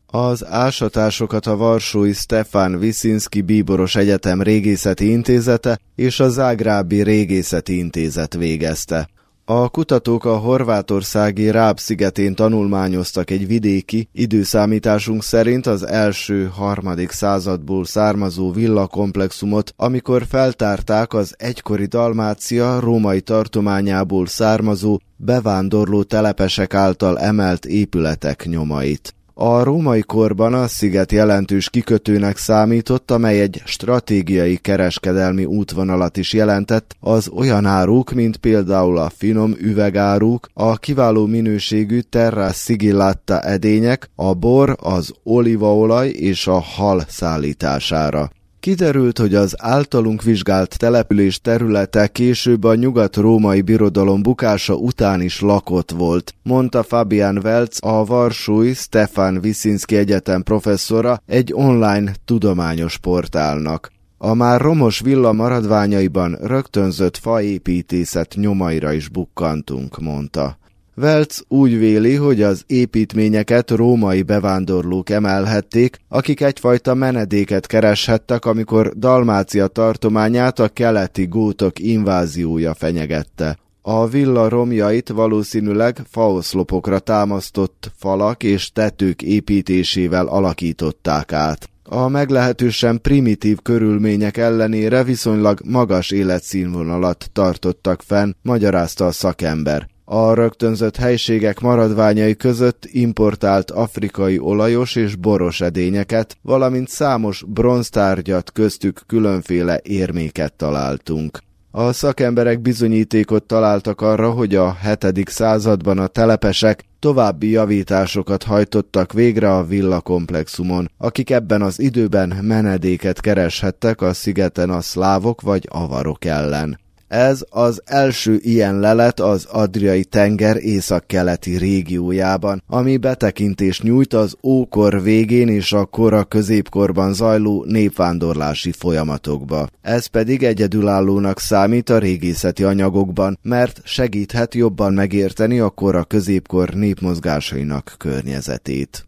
Az 0.06 0.44
ásatásokat 0.44 1.46
a 1.46 1.56
Varsói 1.56 2.12
Stefan 2.12 2.78
Viszинski 2.78 3.40
Bíboros 3.40 3.96
Egyetem 3.96 4.42
Régészeti 4.42 5.10
Intézete 5.10 5.78
és 5.94 6.20
a 6.20 6.28
Zágrábi 6.28 7.02
Régészeti 7.02 7.78
Intézet 7.78 8.34
végezte. 8.34 9.08
A 9.44 9.68
kutatók 9.68 10.24
a 10.24 10.36
horvátországi 10.36 11.50
Ráb 11.50 11.78
szigetén 11.78 12.34
tanulmányoztak 12.34 13.30
egy 13.30 13.46
vidéki, 13.46 14.08
időszámításunk 14.12 15.22
szerint 15.22 15.66
az 15.66 15.86
első 15.86 16.50
harmadik 16.54 17.10
századból 17.10 17.84
származó 17.84 18.52
villakomplexumot, 18.52 19.72
amikor 19.76 20.24
feltárták 20.28 21.14
az 21.14 21.34
egykori 21.38 21.84
Dalmácia 21.84 22.80
római 22.80 23.20
tartományából 23.20 24.26
származó 24.26 24.98
bevándorló 25.16 26.02
telepesek 26.02 26.74
által 26.74 27.18
emelt 27.18 27.64
épületek 27.64 28.44
nyomait. 28.46 29.14
A 29.38 29.62
római 29.62 30.00
korban 30.00 30.54
a 30.54 30.66
sziget 30.66 31.12
jelentős 31.12 31.70
kikötőnek 31.70 32.36
számított, 32.36 33.10
amely 33.10 33.40
egy 33.40 33.62
stratégiai 33.64 34.56
kereskedelmi 34.56 35.44
útvonalat 35.44 36.16
is 36.16 36.32
jelentett 36.32 36.96
az 37.00 37.28
olyan 37.28 37.66
áruk, 37.66 38.12
mint 38.12 38.36
például 38.36 38.98
a 38.98 39.10
finom 39.16 39.54
üvegáruk, 39.58 40.48
a 40.54 40.76
kiváló 40.76 41.26
minőségű 41.26 42.00
terra 42.00 42.52
sigillata 42.52 43.40
edények, 43.40 44.10
a 44.14 44.34
bor, 44.34 44.76
az 44.80 45.12
olívaolaj 45.22 46.08
és 46.08 46.46
a 46.46 46.58
hal 46.60 47.04
szállítására. 47.08 48.30
Kiderült, 48.66 49.18
hogy 49.18 49.34
az 49.34 49.54
általunk 49.58 50.22
vizsgált 50.22 50.78
település 50.78 51.40
területe 51.40 52.06
később 52.08 52.64
a 52.64 52.74
nyugat-római 52.74 53.60
birodalom 53.60 54.22
bukása 54.22 54.74
után 54.74 55.20
is 55.20 55.40
lakott 55.40 55.90
volt, 55.90 56.34
mondta 56.42 56.82
Fabian 56.82 57.38
Welz, 57.42 57.78
a 57.80 58.04
Varsói 58.04 58.74
Stefan 58.74 59.38
Wisinski 59.42 59.96
Egyetem 59.96 60.42
professzora 60.42 61.22
egy 61.26 61.52
online 61.54 62.14
tudományos 62.24 62.98
portálnak. 62.98 63.92
A 64.18 64.34
már 64.34 64.60
romos 64.60 65.00
villa 65.00 65.32
maradványaiban 65.32 66.38
rögtönzött 66.42 67.16
faépítészet 67.16 68.34
nyomaira 68.36 68.92
is 68.92 69.08
bukkantunk, 69.08 69.98
mondta. 70.00 70.58
Velc 70.98 71.38
úgy 71.48 71.78
véli, 71.78 72.14
hogy 72.14 72.42
az 72.42 72.64
építményeket 72.66 73.70
római 73.70 74.22
bevándorlók 74.22 75.10
emelhették, 75.10 75.96
akik 76.08 76.40
egyfajta 76.40 76.94
menedéket 76.94 77.66
kereshettek, 77.66 78.44
amikor 78.44 78.92
Dalmácia 78.98 79.66
tartományát 79.66 80.58
a 80.58 80.68
keleti 80.68 81.26
gótok 81.26 81.78
inváziója 81.78 82.74
fenyegette. 82.74 83.58
A 83.82 84.06
villa 84.06 84.48
romjait 84.48 85.08
valószínűleg 85.08 86.00
faoszlopokra 86.10 86.98
támasztott 86.98 87.92
falak 87.96 88.42
és 88.42 88.72
tetők 88.72 89.22
építésével 89.22 90.26
alakították 90.26 91.32
át. 91.32 91.70
A 91.84 92.08
meglehetősen 92.08 93.00
primitív 93.00 93.58
körülmények 93.62 94.36
ellenére 94.36 95.04
viszonylag 95.04 95.60
magas 95.64 96.10
életszínvonalat 96.10 97.30
tartottak 97.32 98.02
fenn, 98.02 98.32
magyarázta 98.42 99.06
a 99.06 99.12
szakember. 99.12 99.94
A 100.08 100.34
rögtönzött 100.34 100.96
helységek 100.96 101.60
maradványai 101.60 102.36
között 102.36 102.88
importált 102.90 103.70
afrikai 103.70 104.38
olajos 104.38 104.96
és 104.96 105.16
boros 105.16 105.60
edényeket, 105.60 106.36
valamint 106.42 106.88
számos 106.88 107.44
bronztárgyat 107.46 108.52
köztük 108.52 109.02
különféle 109.06 109.80
érméket 109.82 110.52
találtunk. 110.52 111.38
A 111.70 111.92
szakemberek 111.92 112.60
bizonyítékot 112.60 113.42
találtak 113.42 114.00
arra, 114.00 114.30
hogy 114.30 114.54
a 114.54 114.76
7. 115.00 115.28
században 115.28 115.98
a 115.98 116.06
telepesek 116.06 116.84
további 116.98 117.50
javításokat 117.50 118.42
hajtottak 118.42 119.12
végre 119.12 119.54
a 119.54 119.64
villakomplexumon, 119.64 120.90
akik 120.98 121.30
ebben 121.30 121.62
az 121.62 121.80
időben 121.80 122.38
menedéket 122.42 123.20
kereshettek 123.20 124.00
a 124.00 124.12
szigeten 124.12 124.70
a 124.70 124.80
szlávok 124.80 125.40
vagy 125.40 125.68
avarok 125.70 126.24
ellen. 126.24 126.84
Ez 127.08 127.44
az 127.48 127.82
első 127.84 128.38
ilyen 128.42 128.80
lelet 128.80 129.20
az 129.20 129.44
Adriai 129.44 130.04
tenger 130.04 130.56
északkeleti 130.56 131.56
régiójában, 131.56 132.62
ami 132.66 132.96
betekintést 132.96 133.82
nyújt 133.82 134.14
az 134.14 134.36
ókor 134.42 135.02
végén 135.02 135.48
és 135.48 135.72
a 135.72 135.84
kora 135.84 136.24
középkorban 136.24 137.12
zajló 137.12 137.64
népvándorlási 137.64 138.72
folyamatokba. 138.72 139.68
Ez 139.82 140.06
pedig 140.06 140.42
egyedülállónak 140.42 141.40
számít 141.40 141.90
a 141.90 141.98
régészeti 141.98 142.64
anyagokban, 142.64 143.38
mert 143.42 143.80
segíthet 143.84 144.54
jobban 144.54 144.92
megérteni 144.92 145.58
a 145.58 145.70
kora 145.70 146.04
középkor 146.04 146.68
népmozgásainak 146.68 147.94
környezetét. 147.98 149.06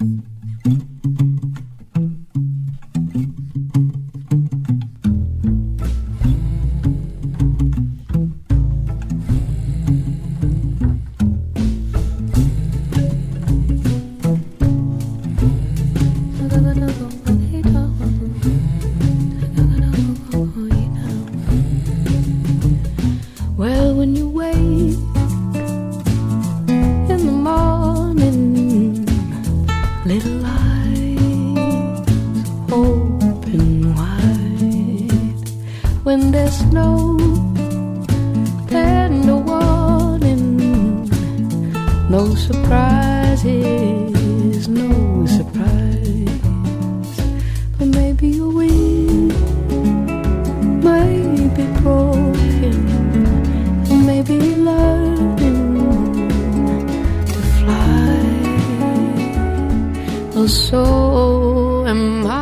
Well, 0.00 1.29
When 36.10 36.24
there's 36.32 36.60
no 36.72 36.90
tender 38.66 39.36
warning, 39.36 40.56
no 42.10 42.34
surprises, 42.34 43.46
no 44.66 45.24
surprise. 45.26 46.40
But 47.78 47.88
maybe 48.00 48.28
a 48.40 48.44
wing 48.44 49.28
may 50.82 51.46
be 51.56 51.64
broken 51.80 52.76
and 53.90 54.00
maybe 54.04 54.38
learning 54.56 55.60
to 57.30 57.40
fly. 57.54 58.18
Well, 60.34 60.48
so 60.48 60.82
am 61.86 62.26
I, 62.26 62.39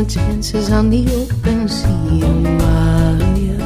a 0.00 0.04
chances 0.04 0.70
on 0.70 0.88
the 0.88 1.02
open 1.20 1.68
sea, 1.68 2.22
Amalia. 2.22 3.58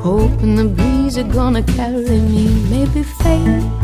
Hoping 0.00 0.54
the 0.54 0.64
breeze 0.64 1.18
are 1.18 1.24
gonna 1.24 1.62
carry 1.62 2.20
me, 2.20 2.46
maybe 2.70 3.02
fate, 3.02 3.83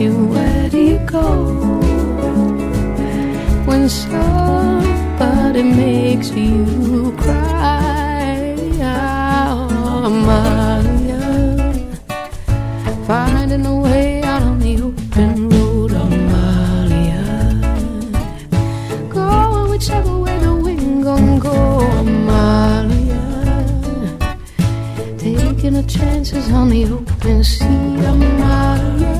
you? 0.00 0.12
Where 0.26 0.68
do 0.68 0.78
you 0.78 0.98
go 1.06 1.44
when 3.66 3.88
somebody 3.88 5.62
makes 5.62 6.30
you 6.30 7.14
cry? 7.18 8.54
Oh, 8.78 10.04
Amalia, 10.06 11.20
finding 13.06 13.64
a 13.66 13.76
way 13.80 14.22
out 14.22 14.42
on 14.42 14.58
the 14.58 14.82
open 14.82 15.48
road, 15.48 15.92
oh, 15.94 16.02
Amalia. 16.06 17.24
Go 19.08 19.68
whichever 19.70 20.18
way 20.18 20.38
the 20.38 20.54
wind 20.54 21.04
gon' 21.04 21.38
go, 21.38 21.52
oh, 21.52 21.98
Amalia. 22.00 23.24
Taking 25.18 25.76
a 25.76 25.82
chances 25.82 26.50
on 26.52 26.68
the 26.68 26.84
open 26.84 27.42
sea, 27.42 27.64
Amalia 27.64 29.15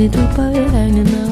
little 0.00 0.26
bird 0.34 0.70
hanging 0.70 1.14
out. 1.14 1.29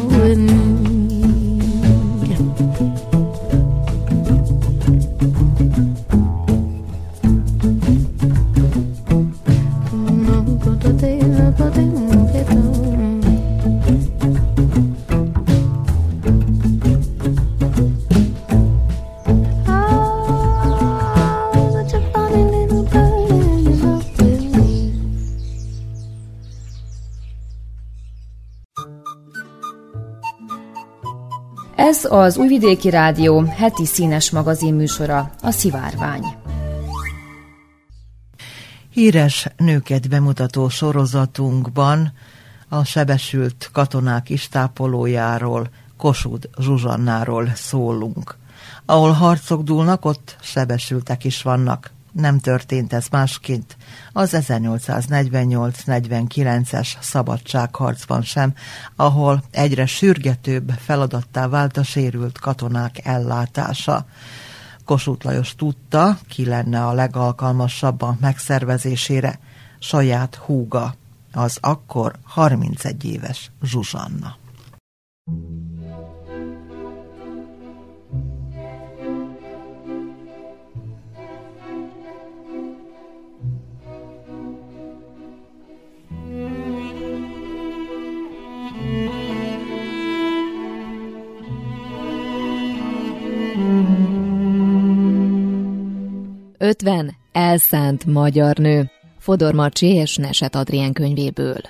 Az 32.10 32.36
Újvidéki 32.36 32.90
Rádió 32.90 33.40
heti 33.40 33.84
színes 33.86 34.30
magazin 34.30 34.74
műsora, 34.74 35.30
a 35.42 35.50
Szivárvány. 35.50 36.24
Híres 38.90 39.46
nőket 39.56 40.08
bemutató 40.08 40.68
sorozatunkban 40.68 42.12
a 42.68 42.84
sebesült 42.84 43.70
katonák 43.72 44.30
istápolójáról, 44.30 45.68
Kossuth 45.96 46.48
Zsuzsannáról 46.58 47.50
szólunk. 47.54 48.36
Ahol 48.86 49.10
harcok 49.10 49.62
dúlnak, 49.62 50.04
ott 50.04 50.36
sebesültek 50.40 51.24
is 51.24 51.42
vannak. 51.42 51.90
Nem 52.18 52.38
történt 52.38 52.92
ez 52.92 53.06
másként 53.10 53.76
az 54.12 54.36
1848-49-es 54.36 56.88
szabadságharcban 57.00 58.22
sem, 58.22 58.54
ahol 58.96 59.42
egyre 59.50 59.86
sürgetőbb 59.86 60.70
feladattá 60.70 61.48
vált 61.48 61.76
a 61.76 61.82
sérült 61.82 62.38
katonák 62.38 63.06
ellátása. 63.06 64.06
Kossuth 64.84 65.24
Lajos 65.24 65.54
tudta, 65.54 66.18
ki 66.28 66.44
lenne 66.44 66.86
a 66.86 66.92
legalkalmasabb 66.92 68.02
a 68.02 68.16
megszervezésére, 68.20 69.38
saját 69.78 70.34
húga, 70.34 70.94
az 71.32 71.58
akkor 71.60 72.14
31 72.22 73.04
éves 73.04 73.50
Zsuzsanna. 73.62 74.36
Ötven 96.60 97.16
elszánt 97.32 98.04
magyar 98.04 98.56
nő. 98.56 98.90
Fodor 99.18 99.54
Marcsi 99.54 99.86
és 99.86 100.16
Neset 100.16 100.54
Adrien 100.54 100.92
könyvéből. 100.92 101.60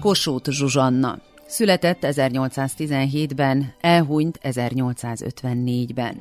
Kossuth 0.00 0.50
Zsuzsanna. 0.50 1.18
Született 1.46 1.98
1817-ben, 2.00 3.74
elhunyt 3.80 4.38
1854-ben. 4.42 6.20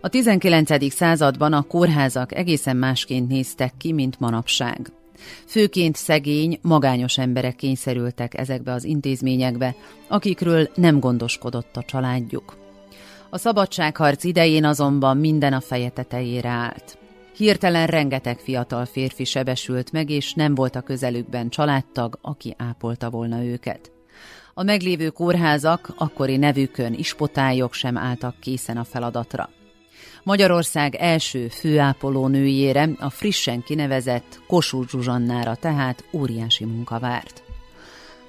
A 0.00 0.08
19. 0.08 0.92
században 0.92 1.52
a 1.52 1.62
kórházak 1.62 2.34
egészen 2.34 2.76
másként 2.76 3.28
néztek 3.28 3.72
ki, 3.78 3.92
mint 3.92 4.20
manapság. 4.20 4.92
Főként 5.46 5.96
szegény, 5.96 6.58
magányos 6.62 7.18
emberek 7.18 7.56
kényszerültek 7.56 8.38
ezekbe 8.38 8.72
az 8.72 8.84
intézményekbe, 8.84 9.74
akikről 10.08 10.70
nem 10.74 11.00
gondoskodott 11.00 11.76
a 11.76 11.82
családjuk. 11.82 12.56
A 13.30 13.38
szabadságharc 13.38 14.24
idején 14.24 14.64
azonban 14.64 15.16
minden 15.16 15.52
a 15.52 15.60
feje 15.60 15.88
tetejére 15.88 16.48
állt. 16.48 16.98
Hirtelen 17.36 17.86
rengeteg 17.86 18.38
fiatal 18.38 18.84
férfi 18.84 19.24
sebesült 19.24 19.92
meg, 19.92 20.10
és 20.10 20.32
nem 20.32 20.54
volt 20.54 20.76
a 20.76 20.80
közelükben 20.80 21.48
családtag, 21.48 22.18
aki 22.22 22.54
ápolta 22.58 23.10
volna 23.10 23.44
őket. 23.44 23.90
A 24.54 24.62
meglévő 24.62 25.08
kórházak 25.08 25.92
akkori 25.96 26.36
nevükön 26.36 26.92
ispotályok 26.92 27.72
sem 27.72 27.96
álltak 27.96 28.40
készen 28.40 28.76
a 28.76 28.84
feladatra. 28.84 29.50
Magyarország 30.26 30.94
első 30.94 31.48
főápolónőjére, 31.48 32.90
a 32.98 33.10
frissen 33.10 33.62
kinevezett 33.62 34.40
Kossuth 34.46 34.90
Zsuzsannára 34.90 35.54
tehát 35.54 36.04
óriási 36.12 36.64
munka 36.64 36.98
várt. 36.98 37.42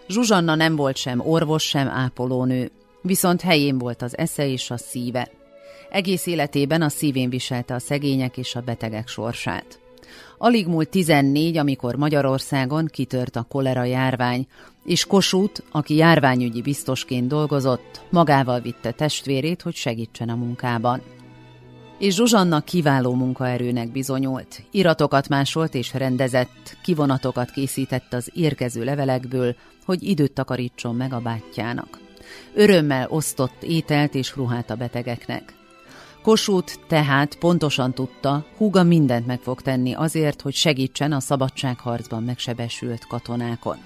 Zsuzsanna 0.07 0.55
nem 0.55 0.75
volt 0.75 0.95
sem 0.95 1.19
orvos, 1.19 1.63
sem 1.63 1.87
ápolónő, 1.87 2.71
viszont 3.01 3.41
helyén 3.41 3.77
volt 3.77 4.01
az 4.01 4.17
esze 4.17 4.47
és 4.47 4.71
a 4.71 4.77
szíve. 4.77 5.29
Egész 5.89 6.25
életében 6.25 6.81
a 6.81 6.89
szívén 6.89 7.29
viselte 7.29 7.73
a 7.73 7.79
szegények 7.79 8.37
és 8.37 8.55
a 8.55 8.61
betegek 8.61 9.07
sorsát. 9.07 9.79
Alig 10.37 10.67
múlt 10.67 10.89
14, 10.89 11.57
amikor 11.57 11.95
Magyarországon 11.95 12.85
kitört 12.85 13.35
a 13.35 13.45
kolera 13.49 13.83
járvány, 13.83 14.47
és 14.85 15.05
Kossuth, 15.05 15.61
aki 15.71 15.95
járványügyi 15.95 16.61
biztosként 16.61 17.27
dolgozott, 17.27 18.01
magával 18.09 18.59
vitte 18.59 18.91
testvérét, 18.91 19.61
hogy 19.61 19.75
segítsen 19.75 20.29
a 20.29 20.35
munkában 20.35 21.01
és 21.97 22.15
Zsuzsanna 22.15 22.61
kiváló 22.61 23.13
munkaerőnek 23.13 23.91
bizonyult. 23.91 24.63
Iratokat 24.71 25.29
másolt 25.29 25.73
és 25.73 25.93
rendezett, 25.93 26.77
kivonatokat 26.83 27.51
készített 27.51 28.13
az 28.13 28.31
érkező 28.33 28.83
levelekből, 28.83 29.55
hogy 29.85 30.03
időt 30.03 30.33
takarítson 30.33 30.95
meg 30.95 31.13
a 31.13 31.19
bátyjának. 31.19 31.99
Örömmel 32.53 33.07
osztott 33.09 33.63
ételt 33.63 34.15
és 34.15 34.35
ruhát 34.35 34.69
a 34.69 34.75
betegeknek. 34.75 35.53
Kossuth 36.21 36.73
tehát 36.87 37.35
pontosan 37.35 37.93
tudta, 37.93 38.45
húga 38.57 38.83
mindent 38.83 39.25
meg 39.25 39.39
fog 39.39 39.61
tenni 39.61 39.93
azért, 39.93 40.41
hogy 40.41 40.53
segítsen 40.53 41.11
a 41.11 41.19
szabadságharcban 41.19 42.23
megsebesült 42.23 43.07
katonákon. 43.07 43.77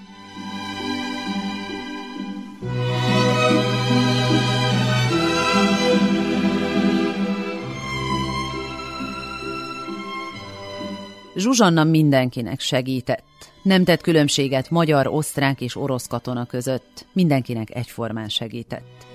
Zsuzsanna 11.42 11.84
mindenkinek 11.84 12.60
segített. 12.60 13.52
Nem 13.62 13.84
tett 13.84 14.00
különbséget 14.00 14.70
magyar, 14.70 15.06
osztrák 15.06 15.60
és 15.60 15.76
orosz 15.76 16.06
katona 16.06 16.44
között. 16.46 17.06
Mindenkinek 17.12 17.74
egyformán 17.74 18.28
segített. 18.28 19.06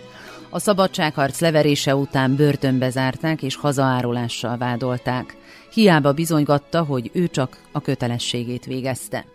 A 0.50 0.60
szabadságharc 0.60 1.40
leverése 1.40 1.96
után 1.96 2.36
börtönbe 2.36 2.90
zárták 2.90 3.42
és 3.42 3.56
hazaárulással 3.56 4.58
vádolták. 4.58 5.38
Hiába 5.74 6.13
bizonygatta, 6.13 6.84
hogy 6.84 7.10
ő 7.13 7.28
csak 7.28 7.58
a 7.72 7.82
kötelességét 7.82 8.66
végezte. 8.66 9.26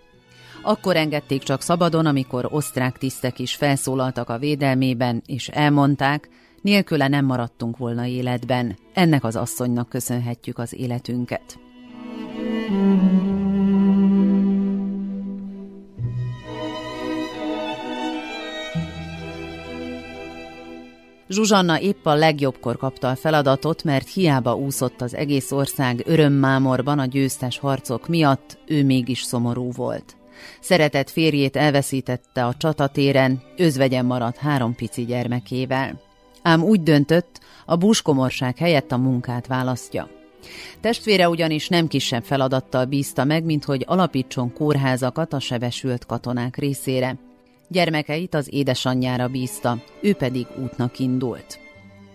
Akkor 0.63 0.97
engedték 0.97 1.43
csak 1.43 1.63
szabadon, 1.63 2.07
amikor 2.07 2.49
osztrák 2.51 2.99
tisztek 2.99 3.39
is 3.39 3.55
felszólaltak 3.55 4.29
a 4.29 4.39
védelmében, 4.39 5.23
és 5.27 5.49
elmondták, 5.49 6.29
nélküle 6.61 7.09
nem 7.09 7.25
maradtunk 7.25 7.77
volna 7.77 8.07
életben. 8.07 8.77
Ennek 8.93 9.25
az 9.25 9.37
asszonynak 9.37 9.89
köszönhetjük 9.89 10.59
az 10.59 10.75
életünket. 10.75 11.59
Zsuzsanna 21.33 21.81
épp 21.81 22.07
a 22.07 22.15
legjobbkor 22.15 22.77
kapta 22.77 23.09
a 23.09 23.17
feladatot, 23.17 23.85
mert 23.85 24.09
hiába 24.09 24.55
úszott 24.55 25.01
az 25.01 25.15
egész 25.15 25.51
ország 25.51 26.03
örömmámorban 26.07 26.99
a 26.99 27.07
győztes 27.07 27.59
harcok 27.59 28.09
miatt, 28.09 28.59
ő 28.67 28.85
mégis 28.85 29.23
szomorú 29.23 29.71
volt. 29.73 30.17
Szeretett 30.61 31.11
férjét 31.11 31.57
elveszítette 31.57 32.45
a 32.45 32.55
csatatéren, 32.55 33.43
özvegyen 33.57 34.05
maradt 34.05 34.37
három 34.37 34.75
pici 34.75 35.05
gyermekével. 35.05 36.01
Ám 36.43 36.63
úgy 36.63 36.83
döntött, 36.83 37.41
a 37.67 37.77
búskomorság 37.77 38.57
helyett 38.57 38.93
a 38.93 38.99
munkát 38.99 39.47
választja. 39.47 40.22
Testvére 40.81 41.29
ugyanis 41.29 41.69
nem 41.69 41.87
kisebb 41.87 42.25
feladattal 42.25 42.85
bízta 42.85 43.25
meg, 43.25 43.45
mint 43.45 43.65
hogy 43.65 43.85
alapítson 43.87 44.53
kórházakat 44.53 45.33
a 45.33 45.41
sebesült 45.41 46.07
katonák 46.07 46.57
részére. 46.57 47.17
Gyermekeit 47.69 48.35
az 48.35 48.49
édesanyjára 48.51 49.29
bízta, 49.29 49.79
ő 50.01 50.15
pedig 50.15 50.47
útnak 50.63 50.99
indult. 50.99 51.59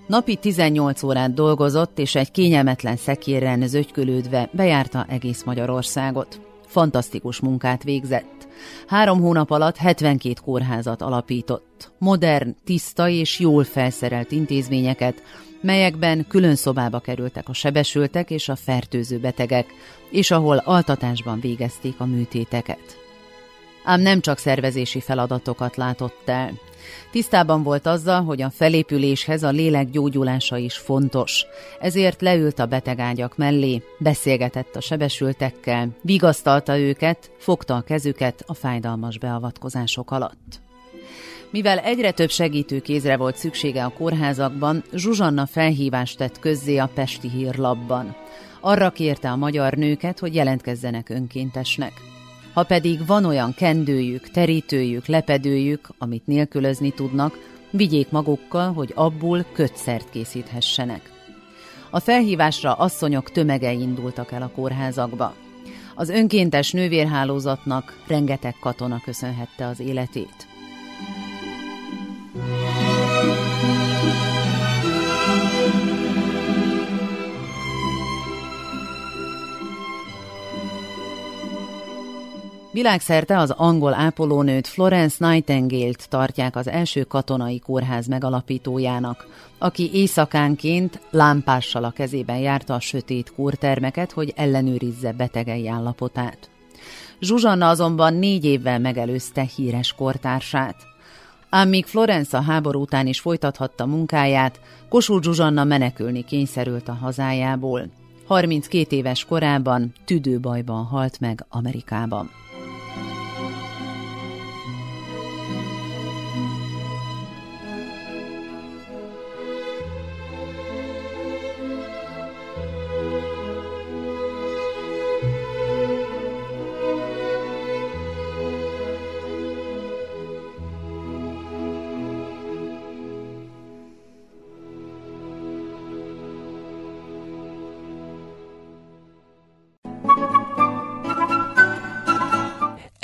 Napi 0.08 0.36
18 0.36 1.04
órát 1.04 1.34
dolgozott, 1.34 2.00
és 2.00 2.16
egy 2.16 2.32
kényelmetlen 2.32 2.96
szekérren 2.96 3.68
zögykölődve 3.68 4.50
bejárta 4.52 5.06
egész 5.10 5.44
Magyarországot. 5.44 6.42
Fantasztikus 6.68 7.40
munkát 7.40 7.84
végzett. 7.84 8.48
Három 8.88 9.22
hónap 9.22 9.52
alatt 9.52 9.78
72 9.78 10.34
kórházat 10.46 11.02
alapított. 11.02 11.92
Modern, 11.98 12.56
tiszta 12.66 13.10
és 13.10 13.40
jól 13.40 13.64
felszerelt 13.64 14.32
intézményeket, 14.32 15.24
melyekben 15.62 16.26
külön 16.28 16.56
szobába 16.56 17.00
kerültek 17.00 17.50
a 17.50 17.54
sebesültek 17.54 18.30
és 18.30 18.50
a 18.50 18.56
fertőző 18.56 19.20
betegek, 19.20 19.66
és 20.10 20.32
ahol 20.32 20.58
altatásban 20.58 21.40
végezték 21.40 21.94
a 21.98 22.06
műtéteket. 22.06 22.98
Ám 23.84 24.02
nem 24.02 24.22
csak 24.22 24.38
szervezési 24.38 25.00
feladatokat 25.00 25.76
látott 25.76 26.30
el. 26.30 26.52
Tisztában 27.12 27.64
volt 27.64 27.86
azzal, 27.86 28.24
hogy 28.24 28.42
a 28.42 28.50
felépüléshez 28.50 29.44
a 29.44 29.50
lélek 29.50 29.90
gyógyulása 29.90 30.58
is 30.58 30.78
fontos, 30.78 31.46
ezért 31.80 32.22
leült 32.22 32.60
a 32.60 32.66
betegágyak 32.66 33.38
mellé, 33.38 33.82
beszélgetett 34.00 34.76
a 34.76 34.82
sebesültekkel, 34.82 35.90
vigasztalta 36.02 36.78
őket, 36.78 37.32
fogta 37.38 37.76
a 37.76 37.82
kezüket 37.82 38.44
a 38.48 38.54
fájdalmas 38.54 39.18
beavatkozások 39.18 40.12
alatt. 40.12 40.67
Mivel 41.50 41.78
egyre 41.78 42.12
több 42.12 42.30
segítőkézre 42.30 43.18
volt 43.18 43.36
szüksége 43.36 43.84
a 43.84 43.94
kórházakban, 43.98 44.84
Zsuzsanna 44.94 45.46
felhívást 45.46 46.18
tett 46.18 46.40
közzé 46.40 46.78
a 46.78 46.90
Pesti 46.94 47.30
Hírlapban. 47.30 48.16
Arra 48.62 48.90
kérte 48.90 49.32
a 49.32 49.36
magyar 49.36 49.74
nőket, 49.74 50.20
hogy 50.20 50.36
jelentkezzenek 50.36 51.10
önkéntesnek. 51.10 51.94
Ha 52.54 52.64
pedig 52.64 53.06
van 53.06 53.26
olyan 53.26 53.54
kendőjük, 53.54 54.30
terítőjük, 54.30 55.06
lepedőjük, 55.06 55.90
amit 55.98 56.28
nélkülözni 56.28 56.92
tudnak, 56.92 57.38
vigyék 57.70 58.10
magukkal, 58.10 58.74
hogy 58.74 58.92
abból 58.96 59.46
kötszert 59.54 60.10
készíthessenek. 60.10 61.12
A 61.90 62.00
felhívásra 62.00 62.74
asszonyok 62.74 63.32
tömegei 63.32 63.82
indultak 63.82 64.32
el 64.32 64.42
a 64.42 64.52
kórházakba. 64.56 65.36
Az 65.96 66.10
önkéntes 66.10 66.72
nővérhálózatnak 66.72 68.04
rengeteg 68.08 68.56
katona 68.60 69.02
köszönhette 69.04 69.68
az 69.68 69.80
életét. 69.80 70.48
Világszerte 82.78 83.38
az 83.38 83.50
angol 83.50 83.94
ápolónőt 83.94 84.68
Florence 84.68 85.28
Nightingale-t 85.28 86.10
tartják 86.10 86.56
az 86.56 86.68
első 86.68 87.04
katonai 87.04 87.60
kórház 87.60 88.08
megalapítójának, 88.08 89.28
aki 89.58 89.90
éjszakánként 89.94 91.00
lámpással 91.10 91.84
a 91.84 91.92
kezében 91.92 92.38
járta 92.38 92.74
a 92.74 92.80
sötét 92.80 93.34
kórtermeket, 93.36 94.12
hogy 94.12 94.34
ellenőrizze 94.36 95.12
betegei 95.12 95.68
állapotát. 95.68 96.50
Zsuzsanna 97.20 97.70
azonban 97.70 98.14
négy 98.14 98.46
évvel 98.46 98.80
megelőzte 98.80 99.50
híres 99.56 99.94
kortársát. 99.94 100.76
Ám 101.50 101.70
míg 101.70 101.86
Florence 101.86 102.44
háború 102.44 102.82
után 102.82 103.08
is 103.08 103.20
folytathatta 103.20 103.86
munkáját, 103.86 104.60
Kossuth 104.90 105.24
Zsuzsanna 105.24 105.64
menekülni 105.64 106.24
kényszerült 106.24 106.88
a 106.88 106.94
hazájából. 106.94 107.90
32 108.26 108.96
éves 108.96 109.26
korában 109.26 109.94
tüdőbajban 110.06 110.86
halt 110.86 111.20
meg 111.20 111.46
Amerikában. 111.50 112.30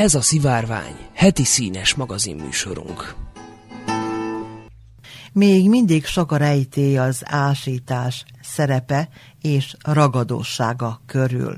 Ez 0.03 0.15
a 0.15 0.21
Szivárvány, 0.21 0.95
heti 1.13 1.43
színes 1.43 1.93
magazinműsorunk. 1.93 3.15
Még 5.33 5.69
mindig 5.69 6.05
sok 6.05 6.31
a 6.31 6.37
rejtély 6.37 6.97
az 6.97 7.21
ásítás 7.25 8.23
szerepe 8.41 9.09
és 9.41 9.75
ragadósága 9.81 11.01
körül. 11.05 11.55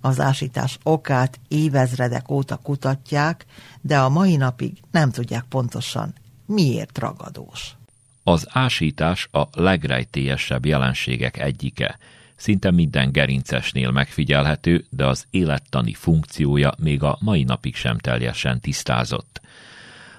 Az 0.00 0.20
ásítás 0.20 0.78
okát 0.82 1.40
évezredek 1.48 2.30
óta 2.30 2.56
kutatják, 2.56 3.46
de 3.80 3.98
a 3.98 4.08
mai 4.08 4.36
napig 4.36 4.72
nem 4.90 5.10
tudják 5.10 5.44
pontosan, 5.48 6.14
miért 6.46 6.98
ragadós. 6.98 7.76
Az 8.22 8.46
ásítás 8.50 9.28
a 9.32 9.48
legrejtélyesebb 9.52 10.64
jelenségek 10.64 11.38
egyike, 11.38 11.98
szinte 12.38 12.70
minden 12.70 13.12
gerincesnél 13.12 13.90
megfigyelhető, 13.90 14.84
de 14.90 15.06
az 15.06 15.26
élettani 15.30 15.92
funkciója 15.92 16.72
még 16.78 17.02
a 17.02 17.18
mai 17.20 17.42
napig 17.42 17.74
sem 17.74 17.98
teljesen 17.98 18.60
tisztázott. 18.60 19.40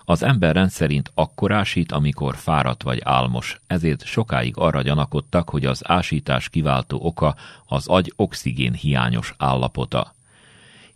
Az 0.05 0.23
ember 0.23 0.55
rendszerint 0.55 1.11
akkor 1.13 1.51
ásít, 1.51 1.91
amikor 1.91 2.35
fáradt 2.35 2.83
vagy 2.83 3.01
álmos, 3.03 3.59
ezért 3.67 4.05
sokáig 4.05 4.53
arra 4.57 4.81
gyanakodtak, 4.81 5.49
hogy 5.49 5.65
az 5.65 5.81
ásítás 5.85 6.49
kiváltó 6.49 6.99
oka 7.01 7.35
az 7.65 7.87
agy 7.87 8.13
oxigén 8.15 8.73
hiányos 8.73 9.33
állapota. 9.37 10.13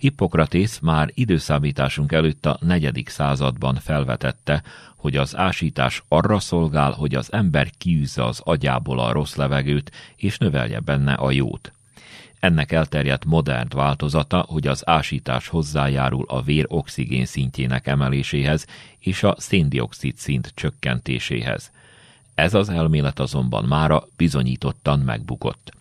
Hippokratész 0.03 0.79
már 0.79 1.09
időszámításunk 1.13 2.11
előtt 2.11 2.45
a 2.45 2.57
negyedik 2.61 3.09
században 3.09 3.75
felvetette, 3.75 4.63
hogy 4.95 5.15
az 5.15 5.35
ásítás 5.37 6.03
arra 6.07 6.39
szolgál, 6.39 6.91
hogy 6.91 7.15
az 7.15 7.33
ember 7.33 7.69
kiűzze 7.77 8.25
az 8.25 8.41
agyából 8.43 8.99
a 8.99 9.11
rossz 9.11 9.35
levegőt, 9.35 9.91
és 10.15 10.37
növelje 10.37 10.79
benne 10.79 11.13
a 11.13 11.31
jót. 11.31 11.71
Ennek 12.39 12.71
elterjedt 12.71 13.25
modern 13.25 13.67
változata, 13.75 14.45
hogy 14.47 14.67
az 14.67 14.87
ásítás 14.89 15.47
hozzájárul 15.47 16.25
a 16.27 16.41
vér 16.41 16.65
oxigén 16.67 17.25
szintjének 17.25 17.87
emeléséhez 17.87 18.65
és 18.99 19.23
a 19.23 19.35
széndiokszid 19.37 20.17
szint 20.17 20.51
csökkentéséhez. 20.55 21.71
Ez 22.35 22.53
az 22.53 22.69
elmélet 22.69 23.19
azonban 23.19 23.63
mára 23.63 24.07
bizonyítottan 24.17 24.99
megbukott. 24.99 25.71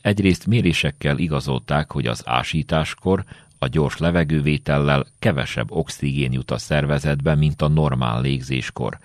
Egyrészt 0.00 0.46
mérésekkel 0.46 1.18
igazolták, 1.18 1.92
hogy 1.92 2.06
az 2.06 2.22
ásításkor 2.24 3.24
a 3.58 3.66
gyors 3.66 3.96
levegővétellel 3.98 5.06
kevesebb 5.18 5.70
oxigén 5.70 6.32
jut 6.32 6.50
a 6.50 6.58
szervezetbe, 6.58 7.34
mint 7.34 7.62
a 7.62 7.68
normál 7.68 8.20
légzéskor. 8.20 8.98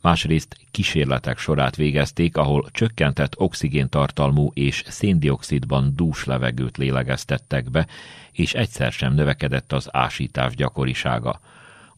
Másrészt 0.00 0.56
kísérletek 0.70 1.38
sorát 1.38 1.76
végezték, 1.76 2.36
ahol 2.36 2.68
csökkentett 2.72 3.38
oxigéntartalmú 3.38 4.50
és 4.54 4.84
széndiokszidban 4.86 5.92
dús 5.96 6.24
levegőt 6.24 6.76
lélegeztettek 6.76 7.70
be, 7.70 7.86
és 8.32 8.54
egyszer 8.54 8.92
sem 8.92 9.14
növekedett 9.14 9.72
az 9.72 9.88
ásítás 9.92 10.54
gyakorisága. 10.54 11.40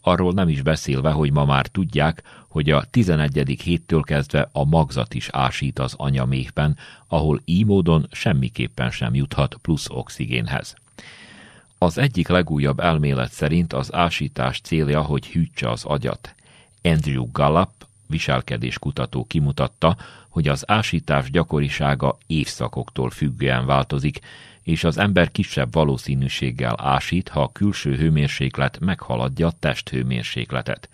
Arról 0.00 0.32
nem 0.32 0.48
is 0.48 0.62
beszélve, 0.62 1.11
hogy 1.11 1.32
ma 1.32 1.44
már 1.44 1.66
tudják, 1.66 2.22
hogy 2.48 2.70
a 2.70 2.84
11. 2.90 3.61
héttől 3.62 4.02
kezdve 4.02 4.48
a 4.52 4.64
magzat 4.64 5.14
is 5.14 5.28
ásít 5.32 5.78
az 5.78 5.94
anyaméhben, 5.96 6.76
ahol 7.06 7.40
így 7.44 7.66
módon 7.66 8.06
semmiképpen 8.11 8.90
sem 8.90 9.14
juthat 9.14 9.58
plusz 9.62 9.88
oxigénhez. 9.90 10.74
Az 11.78 11.98
egyik 11.98 12.28
legújabb 12.28 12.80
elmélet 12.80 13.30
szerint 13.30 13.72
az 13.72 13.94
ásítás 13.94 14.61
célja, 14.61 15.02
hogy 15.02 15.26
hűtse 15.26 15.70
az 15.70 15.84
agyat. 15.84 16.34
Andrew 16.82 17.30
Gallup, 17.32 17.70
viselkedéskutató 18.06 19.24
kimutatta, 19.24 19.96
hogy 20.28 20.48
az 20.48 20.70
ásítás 20.70 21.30
gyakorisága 21.30 22.18
évszakoktól 22.26 23.11
függően 23.11 23.66
változik, 23.66 24.20
és 24.68 24.85
az 24.85 24.98
ember 24.98 25.31
kisebb 25.31 25.72
valószínűséggel 25.72 26.74
ásít, 26.78 27.28
ha 27.28 27.42
a 27.42 27.52
külső 27.52 27.96
hőmérséklet 27.96 28.78
meghaladja 28.81 29.46
a 29.46 29.52
testhőmérsékletet. 29.59 30.88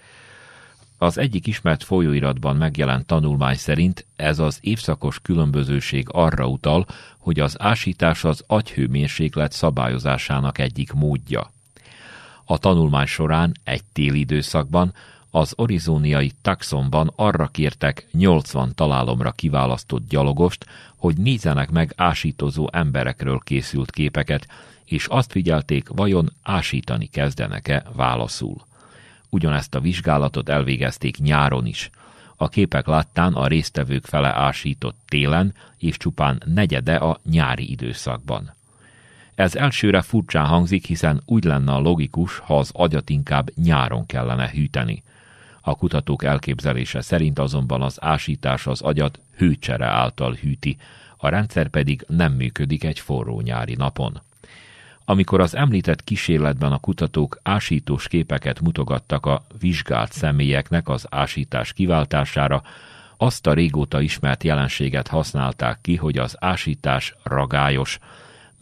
Az 0.99 1.19
egyik 1.19 1.47
ismert 1.47 1.85
folyóiratban 1.85 2.57
megjelent 2.57 3.07
tanulmány 3.07 3.57
szerint 3.57 4.07
ez 4.17 4.39
az 4.39 4.59
évszakos 4.61 5.21
különbözőség 5.21 6.07
arra 6.11 6.47
utal, 6.47 6.87
hogy 7.19 7.41
az 7.41 7.57
ásítás 7.59 8.25
az 8.25 8.45
agyhőmérséklet 8.47 9.53
szabályozásának 9.53 10.59
egyik 10.59 10.93
módja. 10.93 11.53
A 12.45 12.59
tanulmány 12.59 13.07
során 13.07 13.53
egy 13.65 13.85
téli 13.93 14.19
időszakban 14.19 14.95
az 15.37 15.53
orizóniai 15.57 16.33
taxonban 16.43 17.13
arra 17.17 17.47
kértek 17.47 18.07
80 18.13 18.73
találomra 18.75 19.31
kiválasztott 19.31 20.09
gyalogost, 20.09 20.67
hogy 20.97 21.17
nézzenek 21.17 21.71
meg 21.71 21.93
ásítozó 21.97 22.69
emberekről 22.73 23.41
készült 23.45 23.91
képeket, 23.91 24.47
és 24.85 25.07
azt 25.07 25.33
figyelték, 25.33 25.89
vajon 25.89 26.33
ásítani 26.43 27.07
kezdenek-e 27.07 27.85
válaszul. 27.93 28.67
Ugyanezt 29.29 29.75
a 29.75 29.81
vizsgálatot 29.81 30.49
elvégezték 30.49 31.19
nyáron 31.19 31.67
is. 31.67 31.91
A 32.37 32.49
képek 32.49 32.87
láttán 32.87 33.33
a 33.33 33.47
résztvevők 33.47 34.05
fele 34.05 34.35
ásított 34.35 34.97
télen, 35.09 35.55
és 35.79 35.97
csupán 35.97 36.43
negyede 36.45 36.95
a 36.95 37.21
nyári 37.31 37.71
időszakban. 37.71 38.55
Ez 39.35 39.55
elsőre 39.55 40.03
furcsán 40.03 40.47
hangzik, 40.47 40.87
hiszen 40.87 41.23
úgy 41.27 41.45
lenne 41.45 41.73
a 41.73 41.81
logikus, 41.81 42.39
ha 42.39 42.59
az 42.59 42.71
agyat 42.73 43.11
inkább 43.11 43.51
nyáron 43.55 44.07
kellene 44.07 44.51
hűteni. 44.51 45.03
A 45.67 45.75
kutatók 45.75 46.25
elképzelése 46.25 47.01
szerint 47.01 47.39
azonban 47.39 47.83
az 47.83 47.97
ásítás 48.01 48.67
az 48.67 48.81
agyat 48.81 49.21
hőcsere 49.37 49.87
által 49.87 50.33
hűti, 50.33 50.77
a 51.17 51.29
rendszer 51.29 51.69
pedig 51.69 52.05
nem 52.09 52.33
működik 52.33 52.85
egy 52.85 52.99
forró 52.99 53.41
nyári 53.41 53.75
napon. 53.75 54.21
Amikor 55.05 55.41
az 55.41 55.57
említett 55.57 56.05
kísérletben 56.05 56.73
a 56.73 56.79
kutatók 56.79 57.39
ásítós 57.43 58.09
képeket 58.09 58.61
mutogattak 58.61 59.27
a 59.27 59.45
vizsgált 59.59 60.13
személyeknek 60.13 60.89
az 60.89 61.07
ásítás 61.11 61.73
kiváltására, 61.73 62.63
azt 63.17 63.47
a 63.47 63.53
régóta 63.53 64.01
ismert 64.01 64.45
jelenséget 64.45 65.09
használták 65.09 65.79
ki, 65.83 65.97
hogy 65.97 66.19
az 66.19 66.37
ásítás 66.41 67.15
ragályos, 67.23 67.99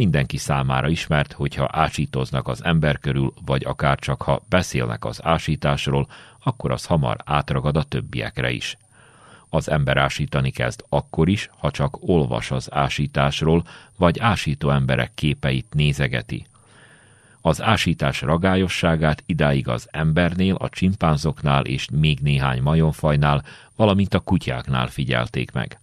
mindenki 0.02 0.36
számára 0.36 0.88
ismert, 0.88 1.32
hogyha 1.32 1.68
ásítoznak 1.72 2.48
az 2.48 2.64
ember 2.64 2.98
körül, 2.98 3.32
vagy 3.44 3.64
akár 3.64 3.98
csak 3.98 4.22
ha 4.22 4.42
beszélnek 4.48 5.04
az 5.04 5.24
ásításról, 5.24 6.06
akkor 6.42 6.70
az 6.70 6.84
hamar 6.84 7.16
átragad 7.24 7.76
a 7.76 7.82
többiekre 7.82 8.50
is. 8.50 8.76
Az 9.48 9.70
ember 9.70 9.96
ásítani 9.96 10.50
kezd 10.50 10.84
akkor 10.88 11.28
is, 11.28 11.50
ha 11.58 11.70
csak 11.70 11.96
olvas 12.00 12.50
az 12.50 12.72
ásításról, 12.72 13.64
vagy 13.96 14.18
ásító 14.18 14.70
emberek 14.70 15.10
képeit 15.14 15.66
nézegeti. 15.74 16.46
Az 17.40 17.62
ásítás 17.62 18.20
ragályosságát 18.20 19.22
idáig 19.26 19.68
az 19.68 19.88
embernél, 19.90 20.54
a 20.54 20.68
csimpánzoknál 20.68 21.64
és 21.64 21.88
még 21.92 22.18
néhány 22.18 22.62
majomfajnál, 22.62 23.44
valamint 23.76 24.14
a 24.14 24.20
kutyáknál 24.20 24.86
figyelték 24.86 25.52
meg. 25.52 25.81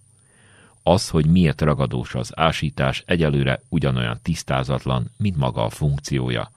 Az, 0.82 1.08
hogy 1.08 1.26
miért 1.26 1.60
ragadós 1.60 2.14
az 2.14 2.32
ásítás, 2.34 3.02
egyelőre 3.06 3.60
ugyanolyan 3.68 4.18
tisztázatlan, 4.22 5.10
mint 5.16 5.36
maga 5.36 5.64
a 5.64 5.70
funkciója. 5.70 6.50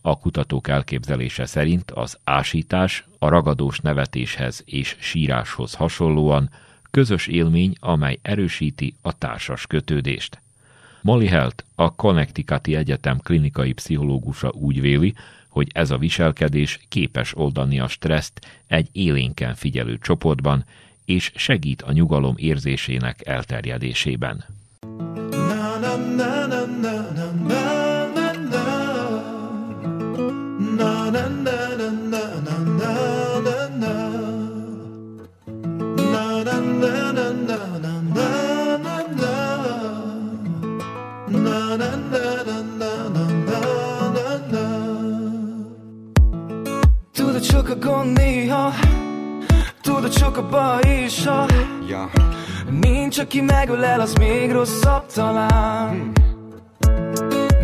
A 0.00 0.18
kutatók 0.18 0.68
elképzelése 0.68 1.46
szerint 1.46 1.90
az 1.90 2.18
ásítás 2.24 3.04
a 3.18 3.28
ragadós 3.28 3.80
nevetéshez 3.80 4.62
és 4.66 4.96
síráshoz 5.00 5.74
hasonlóan 5.74 6.50
közös 6.90 7.26
élmény, 7.26 7.74
amely 7.80 8.18
erősíti 8.22 8.94
a 9.02 9.18
társas 9.18 9.66
kötődést. 9.66 10.40
Molly 11.02 11.26
Helt, 11.26 11.64
a 11.74 11.94
Connecticuti 11.94 12.76
Egyetem 12.76 13.18
klinikai 13.18 13.72
pszichológusa 13.72 14.50
úgy 14.50 14.80
véli, 14.80 15.14
hogy 15.48 15.68
ez 15.72 15.90
a 15.90 15.98
viselkedés 15.98 16.80
képes 16.88 17.36
oldani 17.36 17.80
a 17.80 17.88
stresszt 17.88 18.46
egy 18.66 18.88
élénken 18.92 19.54
figyelő 19.54 19.98
csoportban, 19.98 20.64
és 21.04 21.32
segít 21.34 21.82
a 21.82 21.92
nyugalom 21.92 22.34
érzésének 22.36 23.26
elterjedésében. 23.26 24.44
Tudod, 47.12 47.40
csak 47.40 47.68
a 47.68 47.76
gond 47.76 48.16
néha 48.16 48.91
Tudod, 49.94 50.12
sok 50.12 50.36
a 50.36 50.48
baj 50.48 51.02
is, 51.04 51.26
ha 51.26 51.46
ja. 51.88 52.10
Nincs, 52.80 53.18
aki 53.18 53.40
megölel, 53.40 54.00
az 54.00 54.12
még 54.14 54.52
rosszabb 54.52 55.06
talán. 55.06 56.12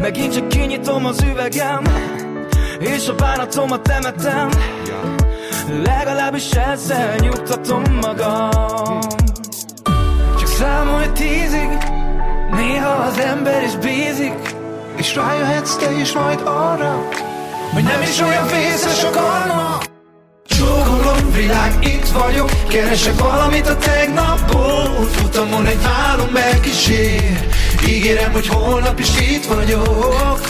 Megint 0.01 0.33
csak 0.33 0.49
kinyitom 0.49 1.07
az 1.07 1.23
üvegem 1.23 1.83
És 2.79 3.09
a 3.09 3.15
bánatomat 3.15 3.83
temetem 3.83 4.49
ja. 4.87 5.15
Legalábbis 5.85 6.51
ezzel 6.51 7.17
nyugtatom 7.17 7.83
magam 8.01 8.99
Csak 10.39 10.49
számolj 10.49 11.07
tízig 11.13 11.79
Néha 12.51 12.91
az 12.91 13.19
ember 13.19 13.63
is 13.63 13.77
bízik 13.77 14.57
És 14.97 15.15
rájöhetsz 15.15 15.77
te 15.77 15.93
is 15.93 16.13
majd 16.13 16.41
arra 16.45 17.09
Hogy 17.73 17.83
nem 17.83 18.03
is 18.03 18.21
olyan 18.21 18.47
vészes 18.47 19.05
a 19.05 19.11
vagyok 22.19 22.51
Keresek 22.69 23.21
valamit 23.21 23.67
a 23.69 23.77
tegnapból. 23.77 25.09
Futamon 25.11 25.67
egy 25.67 25.85
álom 26.09 26.29
megkísér 26.33 27.49
Ígérem, 27.89 28.33
hogy 28.33 28.49
holnap 28.49 28.99
is 28.99 29.21
itt 29.21 29.45
vagyok. 29.45 30.41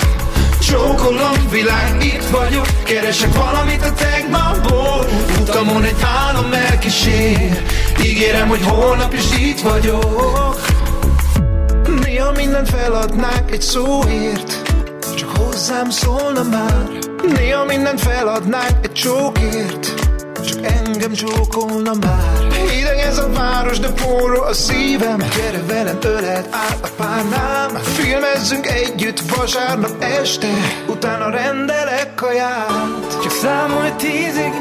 Csókolom 0.61 1.49
világ, 1.51 2.05
itt 2.05 2.25
vagyok 2.31 2.66
Keresek 2.85 3.35
valamit 3.35 3.83
a 3.83 3.93
tegnapból. 3.93 5.07
Utamon 5.41 5.85
egy 5.85 5.97
álom 6.27 6.47
megkísér 6.47 7.62
Ígérem, 8.05 8.49
hogy 8.49 8.62
holnap 8.64 9.12
is 9.14 9.37
itt 9.39 9.61
vagyok. 9.61 10.61
Néha 12.05 12.33
mindent 12.33 12.71
feladnák 12.71 13.51
egy 13.51 13.62
szóért 13.62 14.73
Csak 15.16 15.37
hozzám 15.37 15.91
szólna 15.91 16.43
már. 16.43 16.89
Néha 17.37 17.64
mindent 17.64 18.01
feladnánk 18.01 18.77
egy 18.83 18.93
csókért 18.93 19.98
engem 20.89 21.12
csókolna 21.12 21.93
már. 22.01 22.53
Hideg 22.70 22.99
ez 22.99 23.18
a 23.18 23.28
város, 23.32 23.78
de 23.78 23.89
forró 23.97 24.43
a 24.43 24.53
szívem. 24.53 25.18
Gyere 25.18 25.62
velem, 25.66 25.99
ölelt 26.03 26.47
át 26.51 26.78
a 26.82 26.89
párnám. 26.97 27.82
Filmezzünk 27.82 28.66
együtt 28.66 29.20
vasárnap 29.20 30.03
este 30.03 30.49
Utána 30.86 31.30
rendelek 31.30 32.14
kaját. 32.14 33.20
Csak 33.22 33.32
számolj 33.32 33.91
tízig 33.97 34.53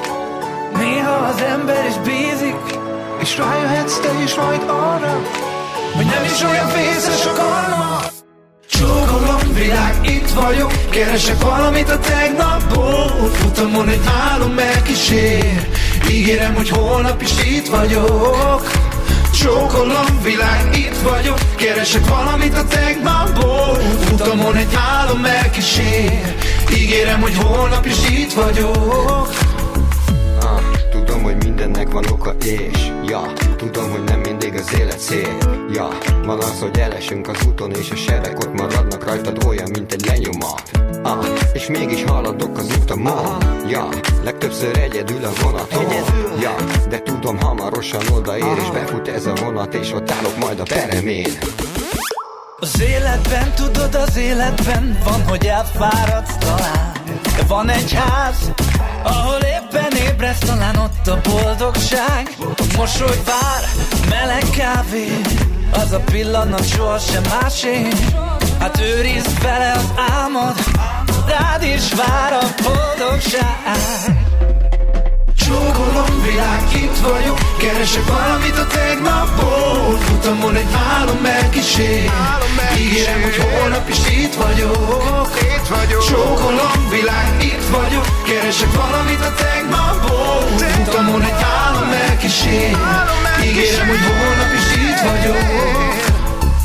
Néha 0.78 1.12
az 1.12 1.42
ember 1.42 1.86
is 1.88 1.98
bízik. 1.98 2.80
És 3.20 3.38
rájöhetsz 3.38 4.00
te 4.00 4.12
is 4.24 4.36
majd 4.36 4.62
arra 4.68 5.22
Hogy 5.96 6.06
nem 6.06 6.24
is 6.24 6.44
olyan 6.44 6.68
fészes 6.68 7.26
a 7.26 7.32
karma. 7.34 8.00
Csókolom 8.70 9.54
világ, 9.54 9.96
itt 10.04 10.30
vagyok. 10.30 10.72
Keresek 10.90 11.42
valamit 11.42 11.90
a 11.90 12.00
tegnapból. 12.00 13.30
Futamon 13.34 13.88
egy 13.88 14.02
álom 14.32 14.52
megkísér 14.52 15.77
Ígérem, 16.12 16.56
hogy 16.56 16.70
holnap 16.70 17.22
is 17.22 17.32
itt 17.46 17.68
vagyok. 17.68 18.72
Csókolom 19.42 20.22
világ, 20.24 20.78
itt 20.78 20.98
vagyok. 21.04 21.40
Keresek 21.56 22.08
valamit 22.08 22.58
a 22.58 22.68
tegnapból 22.68 23.80
Futamon 24.06 24.56
egy 24.56 24.78
álom 24.98 25.20
megkísér 25.20 26.36
Ígérem, 26.76 27.22
hogy 27.22 27.36
holnap 27.36 27.86
is 27.86 28.10
itt 28.10 28.34
vagyok 28.34 29.30
hogy 31.28 31.44
mindennek 31.44 31.92
van 31.92 32.06
oka 32.12 32.34
és 32.44 32.92
Ja, 33.06 33.22
tudom, 33.58 33.92
hogy 33.92 34.04
nem 34.04 34.20
mindig 34.20 34.54
az 34.54 34.80
élet 34.80 35.00
szép 35.00 35.50
Ja, 35.74 35.88
van 36.26 36.38
az, 36.38 36.60
hogy 36.60 36.80
elesünk 36.80 37.28
az 37.28 37.46
úton 37.48 37.72
És 37.72 37.92
a 37.92 37.96
sebek 37.96 38.40
ott 38.40 38.54
maradnak 38.54 39.06
rajtad 39.06 39.44
olyan, 39.48 39.70
mint 39.72 39.94
egy 39.94 40.06
lenyomat 40.06 40.72
Ah, 41.04 41.26
és 41.54 41.68
mégis 41.68 42.04
haladok 42.04 42.58
az 42.58 42.78
utamon 42.82 43.38
Ja, 43.68 43.88
legtöbbször 44.24 44.78
egyedül 44.78 45.26
a 45.26 45.30
vonaton. 45.42 45.86
Ja, 46.42 46.56
de 46.90 47.02
tudom 47.02 47.40
hamarosan 47.40 48.02
odaér 48.14 48.58
És 48.62 48.70
befut 48.70 49.08
ez 49.08 49.26
a 49.26 49.34
vonat 49.34 49.74
És 49.74 49.92
ott 49.92 50.12
állok 50.12 50.38
majd 50.38 50.60
a 50.60 50.64
peremén. 50.64 51.32
Az 52.60 52.82
életben, 52.82 53.54
tudod 53.56 53.96
az 53.96 54.18
életben 54.18 54.98
Van, 55.04 55.24
hogy 55.28 55.46
elfáradsz 55.46 56.38
talán. 56.38 56.92
De 57.36 57.44
van 57.48 57.70
egy 57.70 57.94
ház, 57.94 58.52
ahol 59.04 59.27
a 61.68 61.72
boldogság 61.72 62.30
Mosoly 62.78 63.20
vár, 63.26 63.64
meleg 64.10 64.44
kávé. 64.50 65.22
Az 65.72 65.92
a 65.92 66.00
pillanat 66.00 66.68
sohasem 66.68 67.24
másé. 67.42 67.88
Hát 68.60 68.82
őrizd 68.82 69.42
vele 69.42 69.72
az 69.72 69.92
álmod 70.20 70.56
Rád 71.28 71.64
is 71.64 71.94
vár 71.94 72.34
a 72.34 72.46
boldogság 72.64 74.47
Csókolom 75.48 76.22
világ, 76.24 76.64
itt 76.74 76.98
vagyok. 76.98 77.38
Keresek 77.58 78.06
valamit 78.06 78.58
a 78.58 78.68
tegnapból. 78.68 79.98
Futamon 79.98 80.56
egy 80.56 80.74
álom 80.98 81.18
megkísér 81.18 82.12
Ígérem, 82.80 83.22
hogy 83.22 83.38
holnap 83.38 83.90
is 83.90 83.98
itt 83.98 84.34
vagyok. 84.34 85.30
Itt 85.42 85.68
vagyok. 85.68 86.04
Csókolom 86.06 86.90
világ, 86.90 87.36
itt 87.40 87.68
vagyok. 87.78 88.06
Keresek 88.24 88.72
valamit 88.72 89.22
a 89.22 89.34
tegnapból. 89.34 90.42
Futamon 90.58 91.22
egy 91.22 91.42
álom 91.66 91.90
megkísér 91.90 92.78
Ígérem, 93.44 93.88
hogy 93.88 94.04
holnap 94.08 94.52
is 94.60 94.68
itt 94.76 95.00
vagyok 95.10 96.07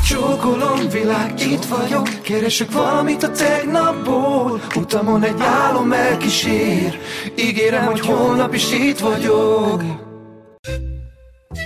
Csókolom 0.07 0.89
világ, 0.89 1.39
itt 1.39 1.65
vagyok 1.65 2.21
Keresek 2.21 2.71
valamit 2.71 3.23
a 3.23 3.31
tegnapból 3.31 4.61
Utamon 4.75 5.23
egy 5.23 5.41
álom 5.41 5.91
elkísér 5.91 6.99
Ígérem, 7.37 7.85
hogy 7.85 7.99
holnap 7.99 8.53
is 8.53 8.71
itt 8.71 8.99
vagyok 8.99 9.83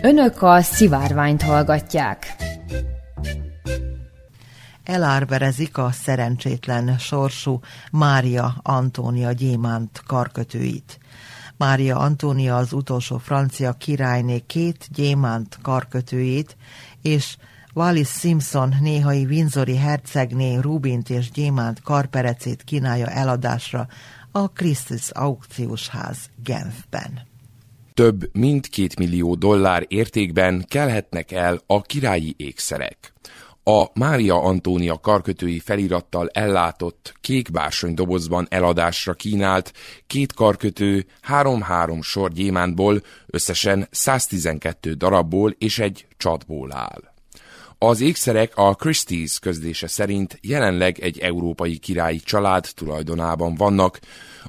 Önök 0.01 0.41
a 0.41 0.61
szivárványt 0.61 1.41
hallgatják. 1.41 2.35
Elárverezik 4.83 5.77
a 5.77 5.91
szerencsétlen 5.91 6.97
sorsú 6.97 7.59
Mária 7.91 8.55
Antónia 8.61 9.31
gyémánt 9.31 10.03
karkötőit. 10.07 10.99
Mária 11.57 11.97
Antónia 11.97 12.57
az 12.57 12.73
utolsó 12.73 13.17
francia 13.17 13.73
királyné 13.73 14.39
két 14.39 14.87
gyémánt 14.91 15.57
karkötőjét, 15.61 16.57
és 17.01 17.37
Wallis 17.77 18.09
Simpson 18.09 18.75
néhai 18.81 19.25
Windsori 19.25 19.75
hercegné 19.75 20.57
Rubint 20.57 21.09
és 21.09 21.31
Gyémánt 21.31 21.81
karperecét 21.81 22.63
kínálja 22.63 23.07
eladásra 23.07 23.87
a 24.31 24.47
Christus 24.47 25.09
aukciós 25.09 25.87
ház 25.87 26.17
Genfben. 26.43 27.21
Több 27.93 28.29
mint 28.33 28.67
két 28.67 28.99
millió 28.99 29.35
dollár 29.35 29.85
értékben 29.87 30.65
kelhetnek 30.67 31.31
el 31.31 31.61
a 31.65 31.81
királyi 31.81 32.33
ékszerek. 32.37 33.13
A 33.63 33.85
Mária 33.93 34.41
Antónia 34.41 34.99
karkötői 34.99 35.59
felirattal 35.59 36.29
ellátott 36.33 37.13
kék 37.21 37.49
dobozban 37.93 38.47
eladásra 38.49 39.13
kínált 39.13 39.73
két 40.07 40.33
karkötő 40.33 41.05
három-három 41.21 42.01
sor 42.01 42.31
gyémántból 42.31 43.01
összesen 43.25 43.87
112 43.91 44.93
darabból 44.93 45.55
és 45.57 45.79
egy 45.79 46.07
csatból 46.17 46.73
áll. 46.73 47.15
Az 47.79 48.01
ékszerek 48.01 48.51
a 48.55 48.75
Christie's 48.75 49.37
közlése 49.41 49.87
szerint 49.87 50.39
jelenleg 50.41 50.99
egy 50.99 51.19
európai 51.19 51.77
királyi 51.77 52.19
család 52.19 52.67
tulajdonában 52.75 53.55
vannak. 53.55 53.99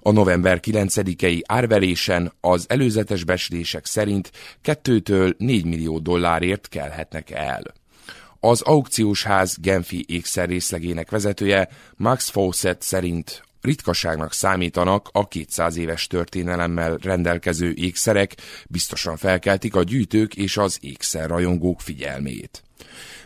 A 0.00 0.10
november 0.10 0.60
9-i 0.62 1.42
árverésen 1.46 2.32
az 2.40 2.64
előzetes 2.68 3.24
becslések 3.24 3.86
szerint 3.86 4.30
2-től 4.64 5.36
4 5.36 5.64
millió 5.64 5.98
dollárért 5.98 6.68
kelhetnek 6.68 7.30
el. 7.30 7.62
Az 8.40 8.60
aukciós 8.60 9.22
ház 9.22 9.56
Genfi 9.60 10.04
ékszer 10.08 10.48
részlegének 10.48 11.10
vezetője 11.10 11.68
Max 11.96 12.28
Fawcett 12.28 12.82
szerint 12.82 13.42
ritkaságnak 13.60 14.32
számítanak 14.32 15.08
a 15.12 15.28
200 15.28 15.76
éves 15.76 16.06
történelemmel 16.06 16.96
rendelkező 16.96 17.72
ékszerek, 17.76 18.34
biztosan 18.68 19.16
felkeltik 19.16 19.74
a 19.74 19.82
gyűjtők 19.82 20.34
és 20.34 20.56
az 20.56 20.78
ékszer 20.80 21.28
rajongók 21.28 21.80
figyelmét. 21.80 22.62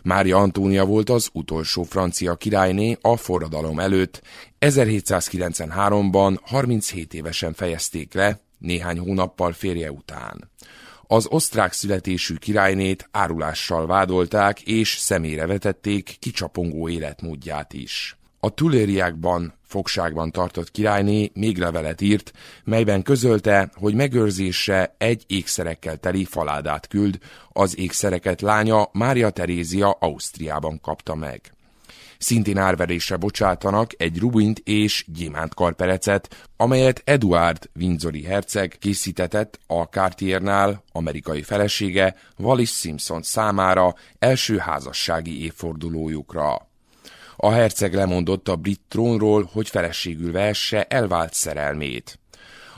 Mária 0.03 0.37
Antónia 0.37 0.85
volt 0.85 1.11
az 1.11 1.29
utolsó 1.33 1.83
francia 1.83 2.35
királyné 2.35 2.97
a 3.01 3.17
forradalom 3.17 3.79
előtt. 3.79 4.23
1793-ban 4.61 6.39
37 6.43 7.15
évesen 7.15 7.53
fejezték 7.53 8.15
le, 8.15 8.41
néhány 8.59 8.99
hónappal 8.99 9.53
férje 9.53 9.93
után. 9.93 10.51
Az 11.07 11.27
osztrák 11.31 11.73
születésű 11.73 12.35
királynét 12.35 13.09
árulással 13.11 13.87
vádolták 13.87 14.61
és 14.61 14.97
szemére 14.99 15.47
vetették 15.47 16.17
kicsapongó 16.19 16.89
életmódját 16.89 17.73
is. 17.73 18.17
A 18.45 18.55
Tulériákban 18.55 19.55
fogságban 19.63 20.31
tartott 20.31 20.71
királyné 20.71 21.31
még 21.35 21.59
levelet 21.59 22.01
írt, 22.01 22.33
melyben 22.65 23.03
közölte, 23.03 23.71
hogy 23.75 23.95
megőrzésre 23.95 24.95
egy 24.99 25.25
ékszerekkel 25.27 25.97
teli 25.97 26.25
faládát 26.25 26.87
küld, 26.87 27.19
az 27.49 27.79
ékszereket 27.79 28.41
lánya 28.41 28.89
Mária 28.93 29.31
Terézia 29.31 29.91
Ausztriában 29.91 30.81
kapta 30.81 31.15
meg. 31.15 31.53
Szintén 32.19 32.59
árverésre 32.59 33.17
bocsátanak 33.17 33.91
egy 33.97 34.19
rubint 34.19 34.59
és 34.59 35.05
gyémánt 35.09 35.55
karperecet, 35.55 36.49
amelyet 36.57 37.03
Eduard 37.05 37.71
Windsori 37.75 38.23
herceg 38.23 38.77
készítetett 38.81 39.61
a 39.67 39.83
Cartiernál 39.83 40.85
amerikai 40.93 41.43
felesége 41.43 42.15
Wallis 42.39 42.71
Simpson 42.71 43.23
számára 43.23 43.95
első 44.19 44.57
házassági 44.57 45.43
évfordulójukra. 45.43 46.71
A 47.37 47.51
herceg 47.51 47.95
lemondott 47.95 48.49
a 48.49 48.57
brit 48.57 48.81
trónról, 48.89 49.49
hogy 49.53 49.69
feleségül 49.69 50.33
vehesse 50.33 50.85
elvált 50.85 51.35
szerelmét. 51.35 52.19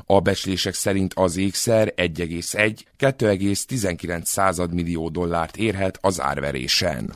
A 0.06 0.20
becslések 0.20 0.74
szerint 0.74 1.14
az 1.14 1.36
ékszer 1.36 1.92
1,1-2,19 1.96 4.70
millió 4.70 5.08
dollárt 5.08 5.56
érhet 5.56 5.98
az 6.00 6.20
árverésen. 6.20 7.14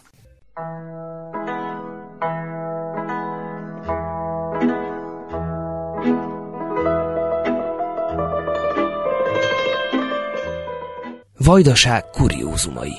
Vajdaság 11.36 12.11
kuriózumai 12.11 12.95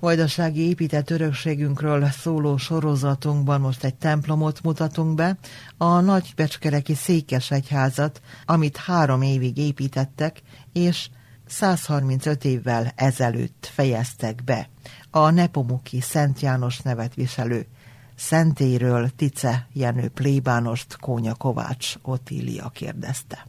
Vajdasági 0.00 0.60
épített 0.60 1.10
örökségünkről 1.10 2.06
szóló 2.06 2.56
sorozatunkban 2.56 3.60
most 3.60 3.84
egy 3.84 3.94
templomot 3.94 4.62
mutatunk 4.62 5.14
be, 5.14 5.36
a 5.76 6.00
Nagybecskereki 6.00 6.94
Székesegyházat, 6.94 8.20
amit 8.44 8.76
három 8.76 9.22
évig 9.22 9.56
építettek, 9.56 10.42
és 10.72 11.08
135 11.46 12.44
évvel 12.44 12.92
ezelőtt 12.96 13.70
fejeztek 13.72 14.44
be. 14.44 14.68
A 15.10 15.30
Nepomuki 15.30 16.00
Szent 16.00 16.40
János 16.40 16.80
nevet 16.80 17.14
viselő 17.14 17.66
Szentéről 18.14 19.08
Tice 19.16 19.68
Jenő 19.72 20.08
plébánost 20.08 20.96
Kónya 20.96 21.34
Kovács 21.34 21.94
Otília 22.02 22.68
kérdezte. 22.68 23.46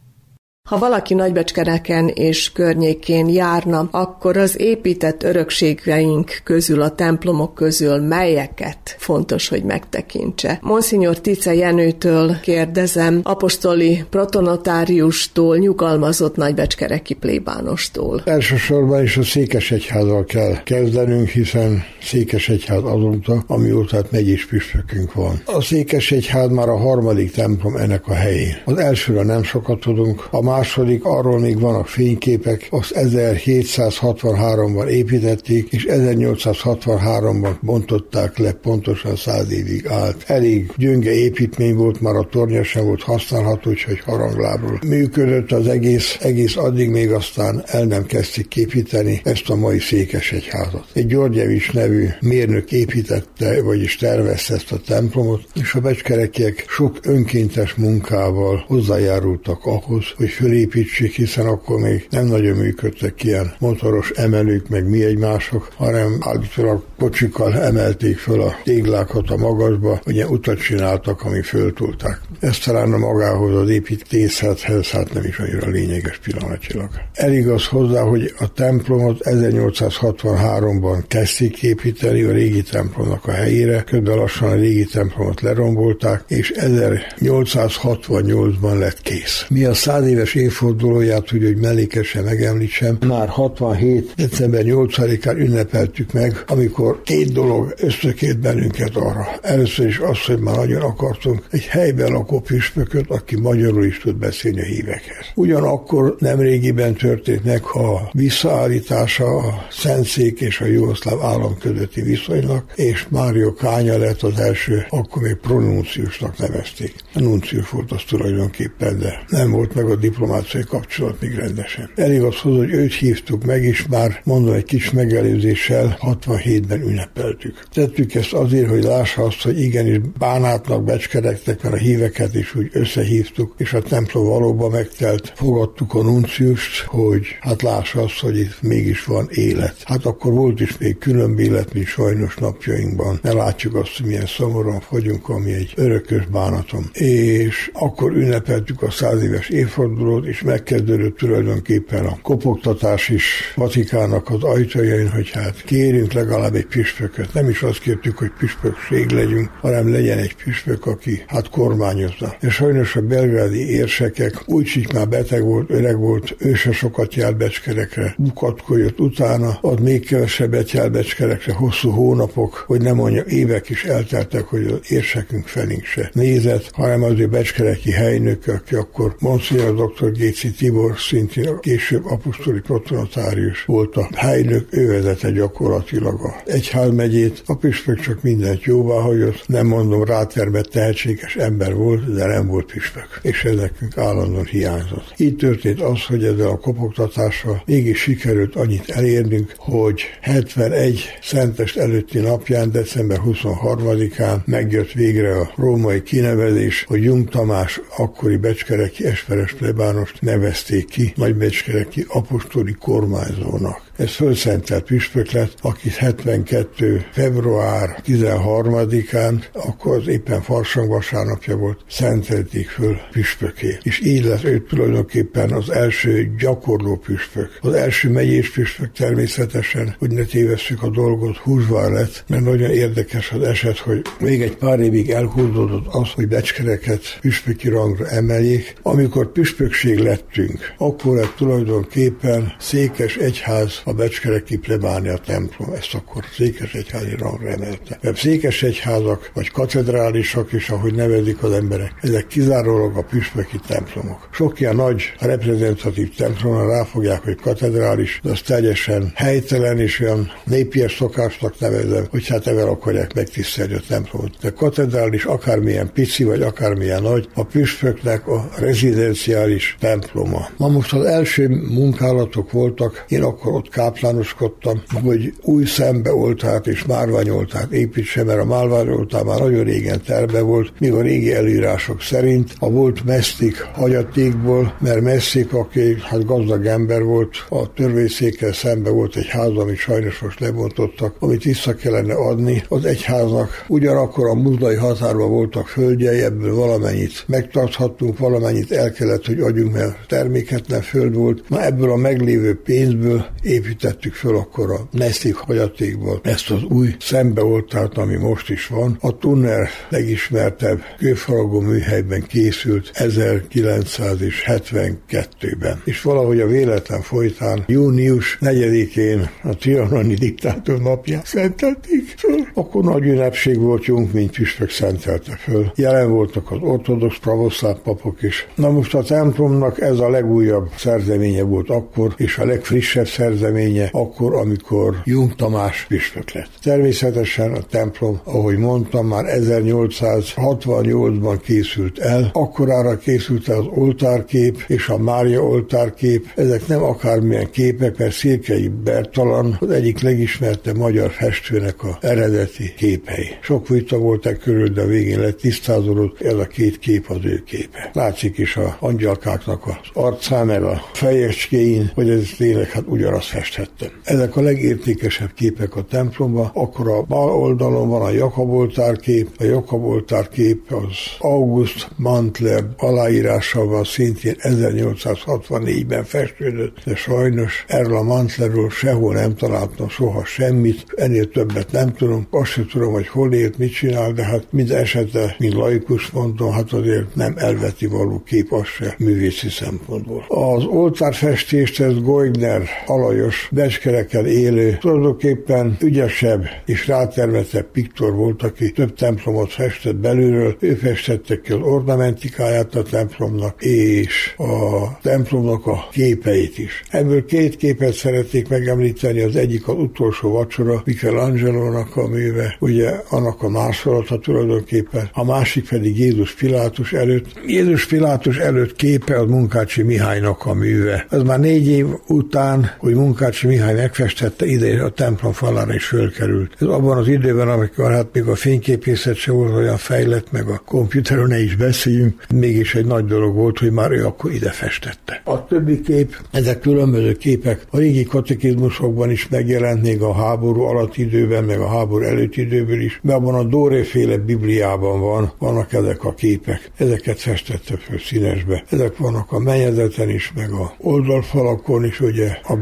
Ha 0.68 0.78
valaki 0.78 1.14
Nagybecskereken 1.14 2.08
és 2.08 2.52
környékén 2.52 3.28
járna, 3.28 3.88
akkor 3.90 4.36
az 4.36 4.60
épített 4.60 5.22
örökségeink 5.22 6.40
közül, 6.44 6.82
a 6.82 6.94
templomok 6.94 7.54
közül 7.54 7.98
melyeket 7.98 8.96
fontos, 8.98 9.48
hogy 9.48 9.62
megtekintse. 9.64 10.58
Monsignor 10.60 11.20
Tice 11.20 11.54
Jenőtől 11.54 12.40
kérdezem, 12.40 13.20
apostoli 13.22 14.04
protonotáriustól, 14.10 15.56
nyugalmazott 15.56 16.36
nagybecskereki 16.36 17.14
plébánostól. 17.14 18.22
Elsősorban 18.24 19.02
is 19.02 19.16
a 19.16 19.22
Székesegyházzal 19.22 20.24
kell 20.24 20.62
kezdenünk, 20.62 21.28
hiszen 21.28 21.82
Székesegyház 22.02 22.82
azóta, 22.82 23.44
amióta 23.46 23.96
hát 23.96 24.10
megyés 24.10 24.46
püspökünk 24.46 25.12
van. 25.14 25.42
A 25.44 25.62
Székesegyház 25.62 26.50
már 26.50 26.68
a 26.68 26.76
harmadik 26.76 27.30
templom 27.30 27.76
ennek 27.76 28.06
a 28.06 28.14
helyén. 28.14 28.56
Az 28.64 28.76
elsőre 28.76 29.22
nem 29.22 29.42
sokat 29.42 29.80
tudunk, 29.80 30.26
a 30.30 30.42
második, 30.52 31.04
arról 31.04 31.38
még 31.38 31.60
vannak 31.60 31.86
fényképek, 31.86 32.66
azt 32.70 32.92
1763-ban 32.94 34.86
építették, 34.86 35.72
és 35.72 35.86
1863-ban 35.90 37.54
bontották 37.60 38.38
le, 38.38 38.52
pontosan 38.52 39.16
száz 39.16 39.50
évig 39.50 39.86
állt. 39.86 40.24
Elég 40.26 40.72
gyönge 40.76 41.12
építmény 41.12 41.74
volt, 41.74 42.00
már 42.00 42.14
a 42.14 42.28
tornya 42.30 42.62
sem 42.62 42.84
volt 42.84 43.02
használható, 43.02 43.70
úgyhogy 43.70 44.00
haranglábról 44.00 44.78
működött 44.86 45.52
az 45.52 45.66
egész, 45.66 46.16
egész 46.20 46.56
addig 46.56 46.88
még 46.90 47.12
aztán 47.12 47.62
el 47.66 47.84
nem 47.84 48.04
kezdték 48.04 48.56
építeni 48.56 49.20
ezt 49.24 49.48
a 49.48 49.54
mai 49.54 49.78
Székesegyházat. 49.78 50.84
Egy 50.92 51.06
Györgyevics 51.06 51.72
nevű 51.72 52.08
mérnök 52.20 52.72
építette, 52.72 53.62
vagyis 53.62 53.96
tervezte 53.96 54.54
ezt 54.54 54.72
a 54.72 54.80
templomot, 54.86 55.42
és 55.54 55.74
a 55.74 55.80
becskerekiek 55.80 56.64
sok 56.68 56.98
önkéntes 57.02 57.74
munkával 57.74 58.64
hozzájárultak 58.66 59.64
ahhoz, 59.64 60.04
hogy 60.16 60.28
fölépítsék, 60.42 61.14
hiszen 61.14 61.46
akkor 61.46 61.80
még 61.80 62.06
nem 62.10 62.26
nagyon 62.26 62.56
működtek 62.56 63.24
ilyen 63.24 63.52
motoros 63.58 64.10
emelők, 64.10 64.68
meg 64.68 64.88
mi 64.88 65.04
egymások, 65.04 65.68
hanem 65.76 66.16
állítólag 66.20 66.82
kocsikkal 66.98 67.60
emelték 67.60 68.18
föl 68.18 68.42
a 68.42 68.54
téglákat 68.64 69.30
a 69.30 69.36
magasba, 69.36 70.00
ugye 70.06 70.26
utat 70.26 70.58
csináltak, 70.58 71.22
ami 71.22 71.42
föltulták. 71.42 72.20
Ez 72.40 72.58
talán 72.58 72.92
a 72.92 72.98
magához 72.98 73.54
az 73.54 73.68
építészethez 73.68 74.90
hát 74.90 75.14
nem 75.14 75.24
is 75.24 75.38
annyira 75.38 75.68
lényeges 75.68 76.18
pillanatilag. 76.18 76.88
Elég 77.12 77.48
hozzá, 77.48 78.00
hogy 78.00 78.34
a 78.38 78.52
templomot 78.52 79.20
1863-ban 79.24 81.02
kezdték 81.08 81.62
építeni 81.62 82.22
a 82.22 82.32
régi 82.32 82.62
templomnak 82.62 83.26
a 83.26 83.32
helyére, 83.32 83.82
közben 83.82 84.16
lassan 84.16 84.48
a 84.48 84.54
régi 84.54 84.84
templomot 84.84 85.40
lerombolták, 85.40 86.24
és 86.28 86.52
1868-ban 86.56 88.78
lett 88.78 89.02
kész. 89.02 89.44
Mi 89.48 89.64
a 89.64 89.74
száz 89.74 90.06
éves 90.06 90.31
évfordulóját, 90.34 91.32
úgy, 91.32 91.44
hogy 91.44 91.56
mellékesen 91.56 92.24
megemlítsem, 92.24 92.98
már 93.06 93.28
67. 93.28 94.12
december 94.16 94.62
8-án 94.64 95.36
ünnepeltük 95.36 96.12
meg, 96.12 96.44
amikor 96.46 97.02
két 97.02 97.32
dolog 97.32 97.74
összeként 97.76 98.38
bennünket 98.38 98.96
arra. 98.96 99.26
Először 99.42 99.86
is 99.86 99.98
az, 99.98 100.18
hogy 100.26 100.38
már 100.38 100.56
nagyon 100.56 100.82
akartunk 100.82 101.42
egy 101.50 101.64
helyben 101.64 102.12
lakó 102.12 102.40
püspököt, 102.40 103.10
aki 103.10 103.40
magyarul 103.40 103.84
is 103.84 103.98
tud 103.98 104.16
beszélni 104.16 104.60
a 104.60 104.64
hívekhez. 104.64 105.26
Ugyanakkor 105.34 106.16
nem 106.18 106.40
régiben 106.40 106.94
történt 106.94 107.44
meg 107.44 107.62
a 107.64 108.10
visszaállítása 108.12 109.36
a 109.36 109.66
Szentszék 109.70 110.40
és 110.40 110.60
a 110.60 110.66
Jugoszláv 110.66 111.20
állam 111.20 111.58
közötti 111.58 112.02
viszonynak, 112.02 112.72
és 112.74 113.06
Mário 113.08 113.54
Kánya 113.54 113.98
lett 113.98 114.22
az 114.22 114.38
első, 114.38 114.86
akkor 114.88 115.22
még 115.22 115.34
pronunciusnak 115.34 116.38
nevezték. 116.38 116.94
A 117.14 117.20
nuncius 117.20 117.70
volt 117.70 117.92
az 117.92 118.02
tulajdonképpen, 118.08 118.98
de 118.98 119.24
nem 119.28 119.50
volt 119.50 119.74
meg 119.74 119.84
a 119.84 119.96
diploma 119.96 120.21
diplomáciai 120.22 120.64
kapcsolat 120.64 121.20
még 121.20 121.34
rendesen. 121.34 121.90
Elég 121.94 122.22
az 122.22 122.36
hozzá, 122.36 122.56
hogy 122.56 122.72
őt 122.72 122.94
hívtuk 122.94 123.44
meg, 123.44 123.64
és 123.64 123.86
már 123.90 124.20
mondom 124.24 124.54
egy 124.54 124.64
kis 124.64 124.90
megelőzéssel 124.90 125.98
67-ben 126.02 126.80
ünnepeltük. 126.80 127.66
Tettük 127.72 128.14
ezt 128.14 128.32
azért, 128.32 128.68
hogy 128.68 128.82
lássa 128.82 129.22
azt, 129.22 129.42
hogy 129.42 129.60
igenis 129.60 129.98
bánátnak, 130.18 130.84
becskerektek, 130.84 131.62
mert 131.62 131.74
a 131.74 131.78
híveket 131.78 132.34
is 132.34 132.54
úgy 132.54 132.68
összehívtuk, 132.72 133.54
és 133.58 133.72
a 133.72 133.82
templom 133.82 134.24
valóban 134.24 134.70
megtelt. 134.70 135.32
Fogadtuk 135.36 135.94
a 135.94 136.02
nunciust, 136.02 136.80
hogy 136.80 137.26
hát 137.40 137.62
lássa 137.62 138.02
azt, 138.02 138.18
hogy 138.18 138.38
itt 138.38 138.62
mégis 138.62 139.04
van 139.04 139.28
élet. 139.30 139.76
Hát 139.84 140.04
akkor 140.04 140.32
volt 140.32 140.60
is 140.60 140.78
még 140.78 140.98
különb 140.98 141.38
élet, 141.38 141.74
mint 141.74 141.86
sajnos 141.86 142.36
napjainkban. 142.36 143.18
Ne 143.22 143.32
látjuk 143.32 143.74
azt, 143.74 143.96
hogy 143.96 144.06
milyen 144.06 144.26
szomorúan 144.26 144.80
fogyunk, 144.80 145.28
ami 145.28 145.52
egy 145.52 145.72
örökös 145.76 146.26
bánatom. 146.26 146.90
És 146.92 147.70
akkor 147.72 148.12
ünnepeltük 148.12 148.82
a 148.82 148.90
száz 148.90 149.22
éves 149.22 149.48
évfordulót, 149.48 150.11
és 150.20 150.42
megkezdődött 150.42 151.16
tulajdonképpen 151.16 152.04
a 152.04 152.18
kopogtatás 152.22 153.08
is 153.08 153.52
Vatikának 153.56 154.30
az 154.30 154.42
ajtajain, 154.42 155.08
hogy 155.08 155.30
hát 155.30 155.62
kérünk 155.64 156.12
legalább 156.12 156.54
egy 156.54 156.66
püspököt. 156.66 157.34
Nem 157.34 157.48
is 157.48 157.62
azt 157.62 157.80
kértük, 157.80 158.18
hogy 158.18 158.30
püspökség 158.38 159.10
legyünk, 159.10 159.50
hanem 159.60 159.92
legyen 159.92 160.18
egy 160.18 160.34
püspök, 160.44 160.86
aki 160.86 161.22
hát 161.26 161.50
kormányozza. 161.50 162.36
És 162.40 162.54
sajnos 162.54 162.96
a 162.96 163.00
belgrádi 163.00 163.70
érsekek 163.70 164.42
úgy 164.46 164.86
már 164.94 165.08
beteg 165.08 165.42
volt, 165.42 165.70
öreg 165.70 165.98
volt, 165.98 166.36
ő 166.38 166.54
se 166.54 166.72
sokat 166.72 167.14
járt 167.14 167.36
becskerekre, 167.36 168.14
bukatkoljott 168.18 169.00
utána, 169.00 169.58
ad 169.60 169.80
még 169.80 170.06
kevesebbet 170.06 170.70
járt 170.70 170.92
becskerekre, 170.92 171.52
hosszú 171.52 171.90
hónapok, 171.90 172.64
hogy 172.66 172.80
nem 172.80 172.96
mondja, 172.96 173.24
évek 173.26 173.68
is 173.68 173.84
elteltek, 173.84 174.44
hogy 174.44 174.66
az 174.66 174.92
érsekünk 174.92 175.46
felénk 175.46 175.84
se 175.84 176.10
nézett, 176.12 176.70
hanem 176.72 177.02
az 177.02 177.18
ő 177.18 177.26
becskereki 177.26 177.90
helynök, 177.90 178.46
aki 178.46 178.74
akkor 178.74 179.16
Monsignor 179.18 179.74
dr. 179.74 180.01
Géci 180.10 180.50
Tibor, 180.50 180.98
szintén 180.98 181.48
a 181.48 181.58
később 181.58 182.06
apostoli 182.06 182.60
protonatárius 182.60 183.64
volt 183.64 183.96
a 183.96 184.08
helynök, 184.16 184.66
ő 184.70 184.86
vezette 184.86 185.30
gyakorlatilag 185.30 186.20
a 186.20 186.42
egyházmegyét. 186.46 187.42
A 187.46 187.56
püspök 187.56 188.00
csak 188.00 188.22
mindent 188.22 188.62
jóvá 188.62 189.00
hagyott, 189.00 189.44
nem 189.46 189.66
mondom, 189.66 190.04
rátermett 190.04 190.70
tehetséges 190.70 191.36
ember 191.36 191.74
volt, 191.74 192.14
de 192.14 192.26
nem 192.26 192.46
volt 192.46 192.72
püspök. 192.72 193.20
És 193.22 193.44
ez 193.44 193.54
nekünk 193.54 193.98
állandóan 193.98 194.44
hiányzott. 194.44 195.14
Így 195.16 195.36
történt 195.36 195.80
az, 195.80 196.04
hogy 196.04 196.24
ezzel 196.24 196.48
a 196.48 196.58
kopogtatással 196.58 197.62
mégis 197.66 197.98
sikerült 197.98 198.56
annyit 198.56 198.88
elérnünk, 198.88 199.54
hogy 199.56 200.02
71 200.20 201.18
szentest 201.22 201.76
előtti 201.76 202.18
napján, 202.18 202.70
december 202.70 203.20
23-án 203.26 204.44
megjött 204.44 204.92
végre 204.92 205.36
a 205.36 205.52
római 205.56 206.02
kinevezés, 206.02 206.84
hogy 206.88 207.02
Jung 207.02 207.28
Tamás 207.28 207.80
akkori 207.96 208.36
becskereki 208.36 209.04
esperes 209.04 209.54
plebánost 209.92 210.20
nevezték 210.20 210.88
ki 210.88 211.12
nagybecskereki 211.16 212.04
apostoli 212.08 212.72
kormányzónak. 212.72 213.91
Ez 213.96 214.10
fölszentelt 214.10 214.84
püspök 214.84 215.30
lett, 215.30 215.54
aki 215.60 215.90
72. 215.90 217.04
február 217.12 218.02
13-án, 218.06 219.42
akkor 219.52 219.96
az 219.96 220.06
éppen 220.06 220.42
farsang 220.42 220.88
vasárnapja 220.88 221.56
volt, 221.56 221.80
szentelték 221.88 222.68
föl 222.68 222.96
püspöké. 223.10 223.78
És 223.82 224.00
így 224.04 224.24
lett 224.24 224.44
ő 224.44 224.64
tulajdonképpen 224.68 225.52
az 225.52 225.70
első 225.70 226.34
gyakorló 226.38 226.96
püspök. 226.96 227.58
Az 227.60 227.72
első 227.72 228.10
megyés 228.10 228.50
püspök 228.50 228.92
természetesen, 228.92 229.94
hogy 229.98 230.10
ne 230.10 230.24
tévesszük 230.24 230.82
a 230.82 230.90
dolgot, 230.90 231.36
húzvár 231.36 231.90
lett, 231.90 232.24
mert 232.28 232.44
nagyon 232.44 232.70
érdekes 232.70 233.30
az 233.30 233.42
eset, 233.42 233.78
hogy 233.78 234.02
még 234.20 234.42
egy 234.42 234.56
pár 234.56 234.80
évig 234.80 235.10
elhúzódott 235.10 235.86
az, 235.86 236.10
hogy 236.14 236.28
becskereket 236.28 237.18
püspöki 237.20 237.68
rangra 237.68 238.08
emeljék. 238.08 238.74
Amikor 238.82 239.32
püspökség 239.32 239.98
lettünk, 239.98 240.74
akkor 240.78 241.16
lett 241.16 241.34
tulajdonképpen 241.36 242.52
székes 242.58 243.16
egyház 243.16 243.81
a 243.84 243.92
becskereki 243.92 244.56
plebánia 244.56 245.16
templom, 245.16 245.72
ezt 245.72 245.94
akkor 245.94 246.24
egyházi 246.72 247.16
rangra 247.18 247.48
emelte. 247.48 247.98
Mert 248.02 248.24
egyházak, 248.62 249.30
vagy 249.34 249.50
katedrálisak 249.50 250.52
is, 250.52 250.70
ahogy 250.70 250.94
nevezik 250.94 251.42
az 251.42 251.52
emberek, 251.52 251.92
ezek 252.00 252.26
kizárólag 252.26 252.96
a 252.96 253.02
püspöki 253.02 253.60
templomok. 253.66 254.28
Sok 254.32 254.60
ilyen 254.60 254.76
nagy 254.76 255.12
reprezentatív 255.18 256.14
templomra 256.14 256.68
ráfogják, 256.68 257.22
hogy 257.22 257.40
katedrális, 257.40 258.20
de 258.22 258.30
az 258.30 258.40
teljesen 258.40 259.12
helytelen 259.14 259.78
és 259.78 260.00
olyan 260.00 260.32
népies 260.44 260.96
szokásnak 260.96 261.58
nevezem, 261.58 262.06
hogy 262.10 262.28
hát 262.28 262.46
evel 262.46 262.68
akarják 262.68 263.14
megtisztelni 263.14 263.74
a 263.74 263.80
templomot. 263.88 264.36
De 264.40 264.50
katedrális 264.50 265.24
akármilyen 265.24 265.90
pici, 265.92 266.24
vagy 266.24 266.42
akármilyen 266.42 267.02
nagy, 267.02 267.28
a 267.34 267.44
püspöknek 267.44 268.28
a 268.28 268.48
rezidenciális 268.58 269.76
temploma. 269.80 270.48
Ma 270.56 270.68
most 270.68 270.92
az 270.92 271.04
első 271.04 271.48
munkálatok 271.70 272.52
voltak, 272.52 273.04
én 273.08 273.22
akkor 273.22 273.52
ott 273.52 273.68
káplánoskodtam, 273.72 274.82
hogy 275.02 275.34
új 275.42 275.64
szembeoltát 275.64 276.66
és 276.66 276.84
márványoltát 276.84 277.72
építse, 277.72 278.24
mert 278.24 278.40
a 278.40 278.44
márványoltár 278.44 279.24
már 279.24 279.38
nagyon 279.38 279.64
régen 279.64 280.02
terve 280.06 280.40
volt, 280.40 280.72
míg 280.78 280.92
a 280.92 281.00
régi 281.00 281.34
előírások 281.34 282.02
szerint 282.02 282.54
a 282.58 282.70
volt 282.70 283.04
mesztik 283.04 283.60
hagyatékból, 283.60 284.76
mert 284.80 285.00
mesztik, 285.00 285.52
aki 285.52 285.96
hát 286.00 286.24
gazdag 286.24 286.66
ember 286.66 287.02
volt, 287.02 287.44
a 287.48 287.72
törvényszékkel 287.72 288.52
szembe 288.52 288.90
volt 288.90 289.16
egy 289.16 289.28
ház, 289.28 289.56
amit 289.56 289.76
sajnos 289.76 290.18
most 290.18 290.40
lebontottak, 290.40 291.16
amit 291.18 291.42
vissza 291.42 291.74
kellene 291.74 292.14
adni 292.14 292.62
az 292.68 292.84
egyháznak. 292.84 293.64
Ugyanakkor 293.68 294.26
a 294.26 294.34
muzdai 294.34 294.76
határban 294.76 295.30
voltak 295.30 295.66
földjei, 295.66 296.20
ebből 296.20 296.54
valamennyit 296.54 297.24
megtarthattunk, 297.26 298.18
valamennyit 298.18 298.72
el 298.72 298.92
kellett, 298.92 299.26
hogy 299.26 299.40
adjunk, 299.40 299.72
mert 299.72 300.08
terméketlen 300.08 300.82
föld 300.82 301.14
volt. 301.14 301.48
Na 301.48 301.64
ebből 301.64 301.90
a 301.90 301.96
meglévő 301.96 302.60
pénzből 302.64 303.26
építettük 303.62 304.14
föl 304.14 304.36
akkor 304.36 304.70
a 304.70 304.88
Neszik 304.90 305.34
hagyatékból 305.34 306.20
ezt 306.22 306.50
az 306.50 306.62
új 306.62 306.94
szembeoltárt, 307.00 307.98
ami 307.98 308.16
most 308.16 308.50
is 308.50 308.66
van. 308.66 308.96
A 309.00 309.18
Tunner 309.18 309.68
legismertebb 309.88 310.82
kőfaragó 310.98 311.60
műhelyben 311.60 312.22
készült 312.22 312.90
1972-ben. 312.94 315.80
És 315.84 316.02
valahogy 316.02 316.40
a 316.40 316.46
véletlen 316.46 317.00
folytán 317.00 317.64
június 317.66 318.38
4-én 318.40 319.30
a 319.42 319.56
trianoni 319.56 320.14
diktátor 320.14 320.80
napján 320.80 321.22
szentelték 321.24 322.14
föl. 322.16 322.46
Akkor 322.54 322.84
nagy 322.84 323.04
ünnepség 323.04 323.58
volt 323.58 323.84
Jung, 323.84 324.12
mint 324.12 324.30
püspök 324.30 324.70
szentelte 324.70 325.36
föl. 325.36 325.72
Jelen 325.74 326.10
voltak 326.10 326.50
az 326.50 326.58
ortodox 326.60 327.18
pravoszláv 327.18 327.78
papok 327.78 328.22
is. 328.22 328.48
Na 328.54 328.70
most 328.70 328.94
a 328.94 329.02
templomnak 329.02 329.80
ez 329.80 329.98
a 329.98 330.10
legújabb 330.10 330.68
szerzeménye 330.76 331.42
volt 331.42 331.70
akkor, 331.70 332.14
és 332.16 332.38
a 332.38 332.44
legfrissebb 332.44 333.06
szerzeménye 333.06 333.51
akkor, 333.90 334.34
amikor 334.34 334.96
Jung 335.04 335.34
Tamás 335.34 335.84
püspök 335.88 336.32
lett. 336.32 336.50
Természetesen 336.62 337.52
a 337.52 337.62
templom, 337.62 338.20
ahogy 338.24 338.56
mondtam, 338.56 339.06
már 339.06 339.24
1868-ban 339.28 341.38
készült 341.44 341.98
el, 341.98 342.30
akkorára 342.32 342.96
készült 342.96 343.48
el 343.48 343.58
az 343.58 343.66
oltárkép 343.70 344.64
és 344.66 344.88
a 344.88 344.98
Mária 344.98 345.40
oltárkép. 345.40 346.26
Ezek 346.34 346.66
nem 346.66 346.82
akármilyen 346.82 347.50
képek, 347.50 347.98
mert 347.98 348.12
Szirkei 348.12 348.68
Bertalan 348.68 349.56
az 349.60 349.70
egyik 349.70 350.00
legismertebb 350.00 350.76
magyar 350.76 351.10
festőnek 351.10 351.82
a 351.82 351.98
eredeti 352.00 352.74
képei. 352.76 353.28
Sok 353.42 353.68
vita 353.68 353.98
volt 353.98 354.26
e 354.26 354.36
körül, 354.36 354.68
de 354.68 354.80
a 354.80 354.86
végén 354.86 355.20
lett 355.20 355.40
tisztázolódott, 355.40 356.20
ez 356.20 356.34
a 356.34 356.46
két 356.46 356.78
kép 356.78 357.04
az 357.08 357.24
ő 357.24 357.42
képe. 357.46 357.90
Látszik 357.92 358.38
is 358.38 358.56
a 358.56 358.76
angyalkáknak 358.80 359.66
az 359.66 359.74
arcán, 359.92 360.46
meg 360.46 360.62
a 360.62 360.82
fejecskéin, 360.92 361.90
hogy 361.94 362.10
ez 362.10 362.28
tényleg 362.36 362.70
hát 362.70 362.84
ugyanazt 362.86 363.30
festhettem. 363.42 363.90
Ezek 364.04 364.36
a 364.36 364.40
legértékesebb 364.40 365.32
képek 365.34 365.76
a 365.76 365.82
templomban, 365.82 366.50
akkor 366.54 366.88
a 366.88 367.02
bal 367.02 367.30
oldalon 367.30 367.88
van 367.88 368.02
a 368.02 368.10
Jakab 368.10 369.00
kép, 369.00 369.28
a 369.38 369.44
Jakab 369.44 370.28
kép 370.30 370.72
az 370.72 370.96
August 371.18 371.90
Mantler 371.96 372.64
aláírással 372.76 373.66
van 373.66 373.84
szintén 373.84 374.34
1864-ben 374.38 376.04
festődött, 376.04 376.76
de 376.84 376.94
sajnos 376.94 377.64
erről 377.68 377.96
a 377.96 378.02
Mantlerről 378.02 378.70
sehol 378.70 379.14
nem 379.14 379.34
találtam 379.34 379.88
soha 379.88 380.24
semmit, 380.24 380.84
ennél 380.96 381.28
többet 381.28 381.72
nem 381.72 381.92
tudom, 381.92 382.26
azt 382.30 382.50
sem 382.50 382.66
tudom, 382.66 382.92
hogy 382.92 383.08
hol 383.08 383.32
élt, 383.32 383.58
mit 383.58 383.72
csinál, 383.72 384.12
de 384.12 384.24
hát 384.24 384.46
mind 384.50 384.70
esete, 384.70 385.36
mint 385.38 385.54
laikus 385.54 386.10
mondom, 386.10 386.52
hát 386.52 386.72
azért 386.72 387.14
nem 387.14 387.34
elveti 387.36 387.86
való 387.86 388.22
kép 388.26 388.52
az 388.52 388.66
se 388.66 388.94
művészi 388.98 389.48
szempontból. 389.48 390.24
Az 390.28 390.64
oltárfestést 390.64 391.80
ez 391.80 392.00
Goigner 392.02 392.62
Alajos 392.86 393.31
hatalmas 393.32 393.48
becskerekkel 393.50 394.26
élő, 394.26 394.76
tulajdonképpen 394.80 395.76
ügyesebb 395.80 396.44
és 396.66 396.86
rátermetebb 396.86 397.70
piktor 397.70 398.14
volt, 398.14 398.42
aki 398.42 398.70
több 398.70 398.94
templomot 398.94 399.52
festett 399.52 399.96
belülről. 399.96 400.56
Ő 400.60 400.74
festette 400.74 401.40
ki 401.40 401.52
ornamentikáját 401.52 402.74
a 402.74 402.82
templomnak, 402.82 403.62
és 403.62 404.34
a 404.36 404.98
templomnak 405.02 405.66
a 405.66 405.88
képeit 405.92 406.58
is. 406.58 406.82
Ebből 406.90 407.24
két 407.24 407.56
képet 407.56 407.94
szeretnék 407.94 408.48
megemlíteni, 408.48 409.20
az 409.20 409.36
egyik 409.36 409.68
az 409.68 409.74
utolsó 409.78 410.32
vacsora, 410.32 410.82
Michelangelo-nak 410.84 411.96
a 411.96 412.08
műve, 412.08 412.56
ugye 412.58 412.90
annak 413.08 413.42
a 413.42 413.48
másolata 413.48 414.18
tulajdonképpen, 414.18 415.08
a 415.12 415.24
másik 415.24 415.68
pedig 415.68 415.98
Jézus 415.98 416.34
Pilátus 416.34 416.92
előtt. 416.92 417.40
Jézus 417.46 417.86
Pilátus 417.86 418.36
előtt 418.36 418.76
képe 418.76 419.20
az 419.20 419.28
Munkácsi 419.28 419.82
Mihálynak 419.82 420.46
a 420.46 420.54
műve. 420.54 421.06
Ez 421.10 421.22
már 421.22 421.40
négy 421.40 421.68
év 421.68 421.86
után, 422.06 422.70
hogy 422.78 422.94
Munkácsi 422.94 423.21
Mihály 423.42 423.74
megfestette, 423.74 424.46
ide 424.46 424.82
a 424.82 424.90
templom 424.90 425.32
falára 425.32 425.74
is 425.74 425.84
fölkerült. 425.84 426.52
Ez 426.60 426.66
abban 426.66 426.96
az 426.96 427.08
időben, 427.08 427.48
amikor 427.48 427.90
hát 427.90 428.08
még 428.12 428.26
a 428.26 428.34
fényképészet 428.34 429.16
se 429.16 429.32
volt 429.32 429.54
olyan 429.54 429.76
fejlett, 429.76 430.32
meg 430.32 430.48
a 430.48 430.62
komputeron 430.64 431.28
ne 431.28 431.42
is 431.42 431.56
beszéljünk, 431.56 432.24
mégis 432.34 432.74
egy 432.74 432.86
nagy 432.86 433.04
dolog 433.04 433.34
volt, 433.34 433.58
hogy 433.58 433.70
már 433.70 433.90
ő 433.90 434.04
akkor 434.04 434.32
ide 434.32 434.50
festette. 434.50 435.20
A 435.24 435.46
többi 435.46 435.80
kép, 435.80 436.16
ezek 436.32 436.60
különböző 436.60 437.12
képek 437.12 437.66
a 437.70 437.78
régi 437.78 438.04
katekizmusokban 438.04 439.10
is 439.10 439.28
megjelent, 439.28 439.82
még 439.82 440.00
a 440.02 440.14
háború 440.14 440.60
alatt 440.62 440.96
időben, 440.96 441.44
meg 441.44 441.58
a 441.58 441.68
háború 441.68 442.04
előtt 442.04 442.36
időből 442.36 442.80
is, 442.80 443.00
de 443.02 443.12
abban 443.12 443.34
a 443.34 443.44
Dóré-féle 443.44 444.16
Bibliában 444.16 445.00
van, 445.00 445.32
vannak 445.38 445.72
ezek 445.72 446.04
a 446.04 446.14
képek. 446.14 446.70
Ezeket 446.76 447.20
festette 447.20 447.76
föl 447.76 447.98
színesbe. 447.98 448.64
Ezek 448.70 448.96
vannak 448.96 449.32
a 449.32 449.38
menyezeten 449.38 450.08
is, 450.08 450.32
meg 450.36 450.50
a 450.50 450.74
oldalfalakon 450.78 451.84
is, 451.84 452.00
ugye 452.00 452.36
a 452.42 452.56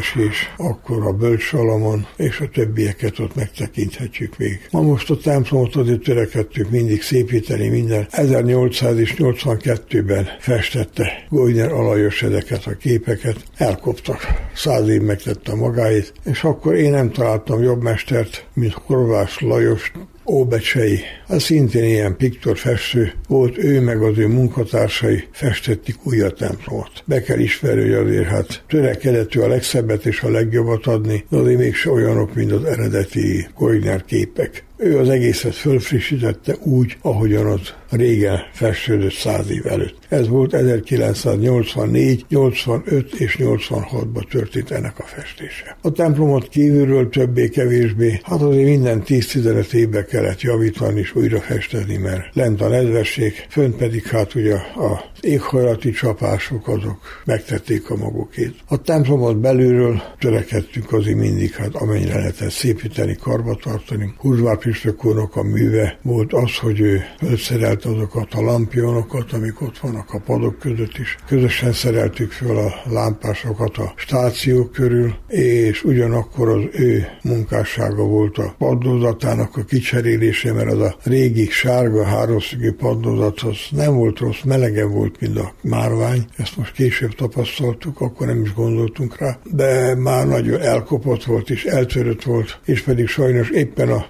bűnbeesés, 0.00 0.52
akkor 0.56 1.06
a 1.06 1.12
bölcsalamon, 1.12 2.06
és 2.16 2.40
a 2.40 2.48
többieket 2.48 3.18
ott 3.18 3.34
megtekinthetjük 3.34 4.38
még. 4.38 4.68
Ma 4.70 4.82
most 4.82 5.10
a 5.10 5.16
templomot 5.16 5.76
azért 5.76 6.02
törekedtük 6.02 6.70
mindig 6.70 7.02
szépíteni 7.02 7.68
minden. 7.68 8.06
1882-ben 8.10 10.28
festette 10.38 11.26
Goyner 11.28 11.72
Alajos 11.72 12.22
ezeket 12.22 12.66
a 12.66 12.76
képeket, 12.76 13.36
elkoptak. 13.56 14.26
Száz 14.54 14.88
év 14.88 15.00
megtette 15.00 15.54
magáit, 15.54 16.12
és 16.24 16.42
akkor 16.42 16.74
én 16.74 16.90
nem 16.90 17.10
találtam 17.10 17.62
jobb 17.62 17.82
mestert, 17.82 18.46
mint 18.54 18.72
Horváth 18.72 19.42
Lajos 19.42 19.92
Óbecsei, 20.30 21.00
az 21.26 21.42
szintén 21.42 21.84
ilyen 21.84 22.16
piktorfestő 22.16 23.12
volt, 23.28 23.58
ő 23.58 23.80
meg 23.80 24.02
az 24.02 24.18
ő 24.18 24.26
munkatársai 24.26 25.24
festették 25.32 25.96
új 26.02 26.20
a 26.20 26.30
templomot. 26.30 27.02
Be 27.04 27.22
kell 27.22 27.38
ismerni, 27.38 27.80
hogy 27.80 27.92
azért 27.92 28.26
hát 28.26 28.64
törekedett 28.68 29.34
ő 29.34 29.42
a 29.42 29.48
legszebbet 29.48 30.06
és 30.06 30.20
a 30.20 30.30
legjobbat 30.30 30.86
adni, 30.86 31.24
de 31.28 31.36
azért 31.36 31.58
mégse 31.58 31.90
olyanok, 31.90 32.34
mint 32.34 32.52
az 32.52 32.64
eredeti 32.64 33.48
Koigner 33.54 34.04
képek. 34.04 34.64
Ő 34.82 34.98
az 34.98 35.08
egészet 35.08 35.54
fölfrissítette 35.54 36.56
úgy, 36.62 36.96
ahogyan 37.02 37.46
az 37.46 37.74
régen 37.90 38.38
festődött 38.52 39.12
száz 39.12 39.50
év 39.50 39.66
előtt. 39.66 39.96
Ez 40.08 40.28
volt 40.28 40.54
1984, 40.54 42.24
85 42.28 43.14
és 43.14 43.36
86-ban 43.40 44.28
történt 44.30 44.70
ennek 44.70 44.98
a 44.98 45.02
festése. 45.02 45.76
A 45.82 45.92
templomot 45.92 46.48
kívülről 46.48 47.08
többé-kevésbé, 47.08 48.20
hát 48.22 48.40
azért 48.40 48.64
minden 48.64 49.02
10-15 49.06 49.72
évbe 49.72 50.04
kellett 50.04 50.40
javítani 50.40 51.00
és 51.00 51.14
újra 51.14 51.40
festeni, 51.40 51.96
mert 51.96 52.34
lent 52.34 52.60
a 52.60 52.68
nedvesség, 52.68 53.46
fönt 53.48 53.76
pedig 53.76 54.06
hát 54.06 54.34
ugye 54.34 54.54
a 54.54 55.04
éghajlati 55.20 55.90
csapások 55.90 56.68
azok 56.68 57.22
megtették 57.24 57.90
a 57.90 57.96
magukét. 57.96 58.54
A 58.66 58.82
templomot 58.82 59.38
belülről 59.38 60.02
törekedtünk 60.18 60.92
azért 60.92 61.18
mindig, 61.18 61.54
hát 61.54 61.74
amennyire 61.74 62.14
lehetett 62.14 62.50
szépíteni, 62.50 63.16
karbantartani. 63.16 64.14
Húzvár 64.16 64.56
Püspök 64.70 65.04
úrnak 65.04 65.36
a 65.36 65.42
műve 65.42 65.98
volt 66.02 66.32
az, 66.32 66.56
hogy 66.56 66.80
ő 66.80 67.02
felszerelt 67.18 67.84
azokat 67.84 68.34
a 68.34 68.40
lampionokat, 68.40 69.32
amik 69.32 69.60
ott 69.60 69.78
vannak 69.78 70.12
a 70.12 70.18
padok 70.18 70.58
között 70.58 70.98
is. 70.98 71.16
Közösen 71.26 71.72
szereltük 71.72 72.32
föl 72.32 72.58
a 72.58 72.74
lámpásokat 72.90 73.76
a 73.76 73.92
stációk 73.96 74.72
körül, 74.72 75.14
és 75.28 75.84
ugyanakkor 75.84 76.48
az 76.48 76.62
ő 76.72 77.06
munkássága 77.22 78.04
volt 78.04 78.38
a 78.38 78.54
padlózatának 78.58 79.56
a 79.56 79.64
kicserélése, 79.64 80.52
mert 80.52 80.72
az 80.72 80.80
a 80.80 80.96
régi 81.04 81.46
sárga 81.46 82.04
háromszögű 82.04 82.72
padlózat 82.72 83.40
az 83.40 83.56
nem 83.70 83.94
volt 83.94 84.18
rossz, 84.18 84.42
melegen 84.44 84.90
volt, 84.90 85.20
mint 85.20 85.38
a 85.38 85.54
márvány. 85.62 86.24
Ezt 86.36 86.56
most 86.56 86.72
később 86.72 87.14
tapasztaltuk, 87.14 88.00
akkor 88.00 88.26
nem 88.26 88.42
is 88.42 88.54
gondoltunk 88.54 89.18
rá, 89.18 89.38
de 89.44 89.94
már 89.94 90.26
nagyon 90.26 90.60
elkopott 90.60 91.24
volt 91.24 91.50
és 91.50 91.64
eltörött 91.64 92.22
volt, 92.22 92.60
és 92.64 92.82
pedig 92.82 93.06
sajnos 93.06 93.50
éppen 93.50 93.88
a 93.88 94.06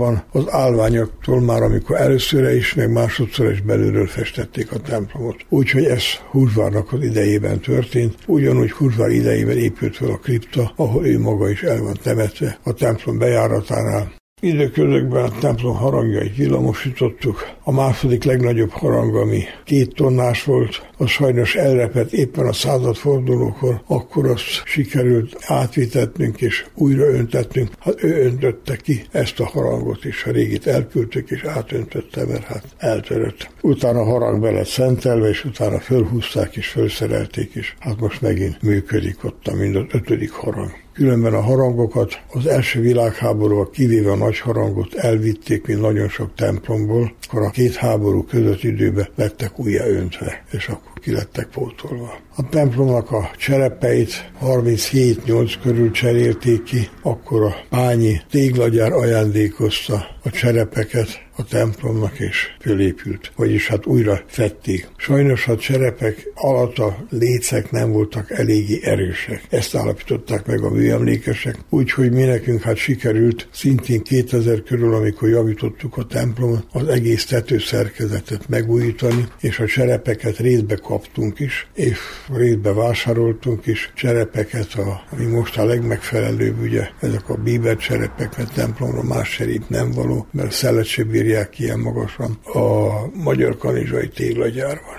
legjobban 0.00 0.24
az 0.32 0.52
állványoktól 0.52 1.40
már, 1.40 1.62
amikor 1.62 1.96
először 1.96 2.54
is, 2.54 2.74
meg 2.74 2.92
másodszor 2.92 3.50
is 3.50 3.60
belülről 3.60 4.06
festették 4.06 4.72
a 4.72 4.80
templomot. 4.80 5.36
Úgyhogy 5.48 5.84
ez 5.84 6.02
Húzvárnak 6.30 6.92
az 6.92 7.02
idejében 7.02 7.60
történt, 7.60 8.14
ugyanúgy 8.26 8.70
Húzvár 8.70 9.10
idejében 9.10 9.56
épült 9.56 9.96
fel 9.96 10.10
a 10.10 10.16
kripta, 10.16 10.72
ahol 10.76 11.06
ő 11.06 11.18
maga 11.18 11.50
is 11.50 11.62
el 11.62 11.82
van 11.82 11.96
temetve 12.02 12.58
a 12.62 12.72
templom 12.72 13.18
bejáratánál. 13.18 14.19
Időközökben 14.42 15.24
a 15.24 15.38
templom 15.38 15.76
harangjait 15.76 16.36
villamosítottuk. 16.36 17.48
A 17.62 17.72
második 17.72 18.24
legnagyobb 18.24 18.70
harang, 18.70 19.14
ami 19.14 19.42
két 19.64 19.94
tonnás 19.94 20.44
volt, 20.44 20.86
az 20.96 21.08
sajnos 21.08 21.54
elrepett 21.54 22.12
éppen 22.12 22.46
a 22.46 22.52
századfordulókor, 22.52 23.80
akkor 23.86 24.26
azt 24.26 24.62
sikerült 24.64 25.36
átvitetnünk 25.46 26.40
és 26.40 26.66
újra 26.74 27.04
öntetnünk. 27.04 27.68
Hát 27.78 28.02
ő 28.04 28.24
öntötte 28.24 28.76
ki 28.76 29.02
ezt 29.10 29.40
a 29.40 29.46
harangot 29.46 30.04
is, 30.04 30.24
a 30.24 30.30
régit 30.30 30.66
elküldtük 30.66 31.30
és 31.30 31.44
átöntötte, 31.44 32.26
mert 32.26 32.44
hát 32.44 32.64
eltörött. 32.78 33.50
Utána 33.60 34.00
a 34.00 34.04
harang 34.04 34.40
be 34.40 34.50
lett 34.50 34.66
szentelve, 34.66 35.28
és 35.28 35.44
utána 35.44 35.78
fölhúzták 35.78 36.56
és 36.56 36.66
fölszerelték, 36.66 37.54
és 37.54 37.74
hát 37.78 38.00
most 38.00 38.20
megint 38.20 38.62
működik 38.62 39.24
ott 39.24 39.46
a 39.46 39.54
mind 39.54 39.76
az 39.76 39.84
ötödik 39.90 40.30
harang. 40.30 40.72
Különben 41.00 41.34
a 41.34 41.40
harangokat 41.40 42.20
az 42.32 42.46
első 42.46 42.80
világháborúval 42.80 43.70
kivéve 43.70 44.10
a 44.10 44.16
nagy 44.16 44.38
harangot 44.38 44.94
elvitték, 44.94 45.66
mint 45.66 45.80
nagyon 45.80 46.08
sok 46.08 46.34
templomból, 46.34 47.12
akkor 47.28 47.42
a 47.42 47.50
két 47.50 47.74
háború 47.74 48.24
között 48.24 48.62
időben 48.62 49.08
lettek 49.14 49.58
újra 49.58 49.88
öntve, 49.88 50.44
és 50.50 50.68
akkor 50.68 50.89
ki 51.00 51.12
lettek 51.12 51.48
pótolva. 51.48 52.18
A 52.36 52.48
templomnak 52.48 53.10
a 53.10 53.30
cserepeit 53.36 54.30
37-8 54.42 55.54
körül 55.62 55.90
cserélték 55.90 56.62
ki, 56.62 56.88
akkor 57.02 57.42
a 57.42 57.56
pányi 57.68 58.20
téglagyár 58.30 58.92
ajándékozta 58.92 60.06
a 60.22 60.30
cserepeket 60.30 61.28
a 61.40 61.44
templomnak, 61.44 62.18
és 62.18 62.46
fölépült, 62.60 63.32
vagyis 63.36 63.68
hát 63.68 63.86
újra 63.86 64.20
fették. 64.26 64.88
Sajnos 64.96 65.46
a 65.46 65.56
cserepek 65.56 66.30
alatt 66.34 66.78
a 66.78 66.96
lécek 67.10 67.70
nem 67.70 67.92
voltak 67.92 68.30
eléggé 68.30 68.80
erősek. 68.82 69.42
Ezt 69.50 69.74
állapították 69.74 70.46
meg 70.46 70.62
a 70.62 70.70
műemlékesek, 70.70 71.56
úgyhogy 71.68 72.12
mi 72.12 72.22
nekünk 72.22 72.62
hát 72.62 72.76
sikerült 72.76 73.48
szintén 73.52 74.02
2000 74.02 74.62
körül, 74.62 74.94
amikor 74.94 75.28
javítottuk 75.28 75.96
a 75.96 76.04
templomot, 76.04 76.66
az 76.72 76.88
egész 76.88 77.26
tetőszerkezetet 77.26 78.48
megújítani, 78.48 79.28
és 79.40 79.58
a 79.58 79.66
cserepeket 79.66 80.38
részbe 80.38 80.76
kaptunk 80.90 81.38
is, 81.38 81.66
és 81.74 81.98
részbe 82.32 82.72
vásároltunk 82.72 83.66
is 83.66 83.92
cserepeket, 83.94 84.74
a, 84.74 85.02
ami 85.10 85.26
most 85.26 85.58
a 85.58 85.64
legmegfelelőbb, 85.64 86.60
ugye 86.60 86.88
ezek 87.00 87.28
a 87.28 87.34
bíber 87.34 87.76
cserepek, 87.76 88.36
mert 88.36 88.54
templomra 88.54 89.02
más 89.02 89.36
cserép 89.36 89.68
nem 89.68 89.90
való, 89.90 90.26
mert 90.32 90.52
szelet 90.52 90.84
se 90.84 91.04
bírják 91.04 91.58
ilyen 91.58 91.78
magasan 91.78 92.38
a 92.42 93.06
magyar 93.14 93.56
kanizsai 93.56 94.08
téglagyárban. 94.08 94.98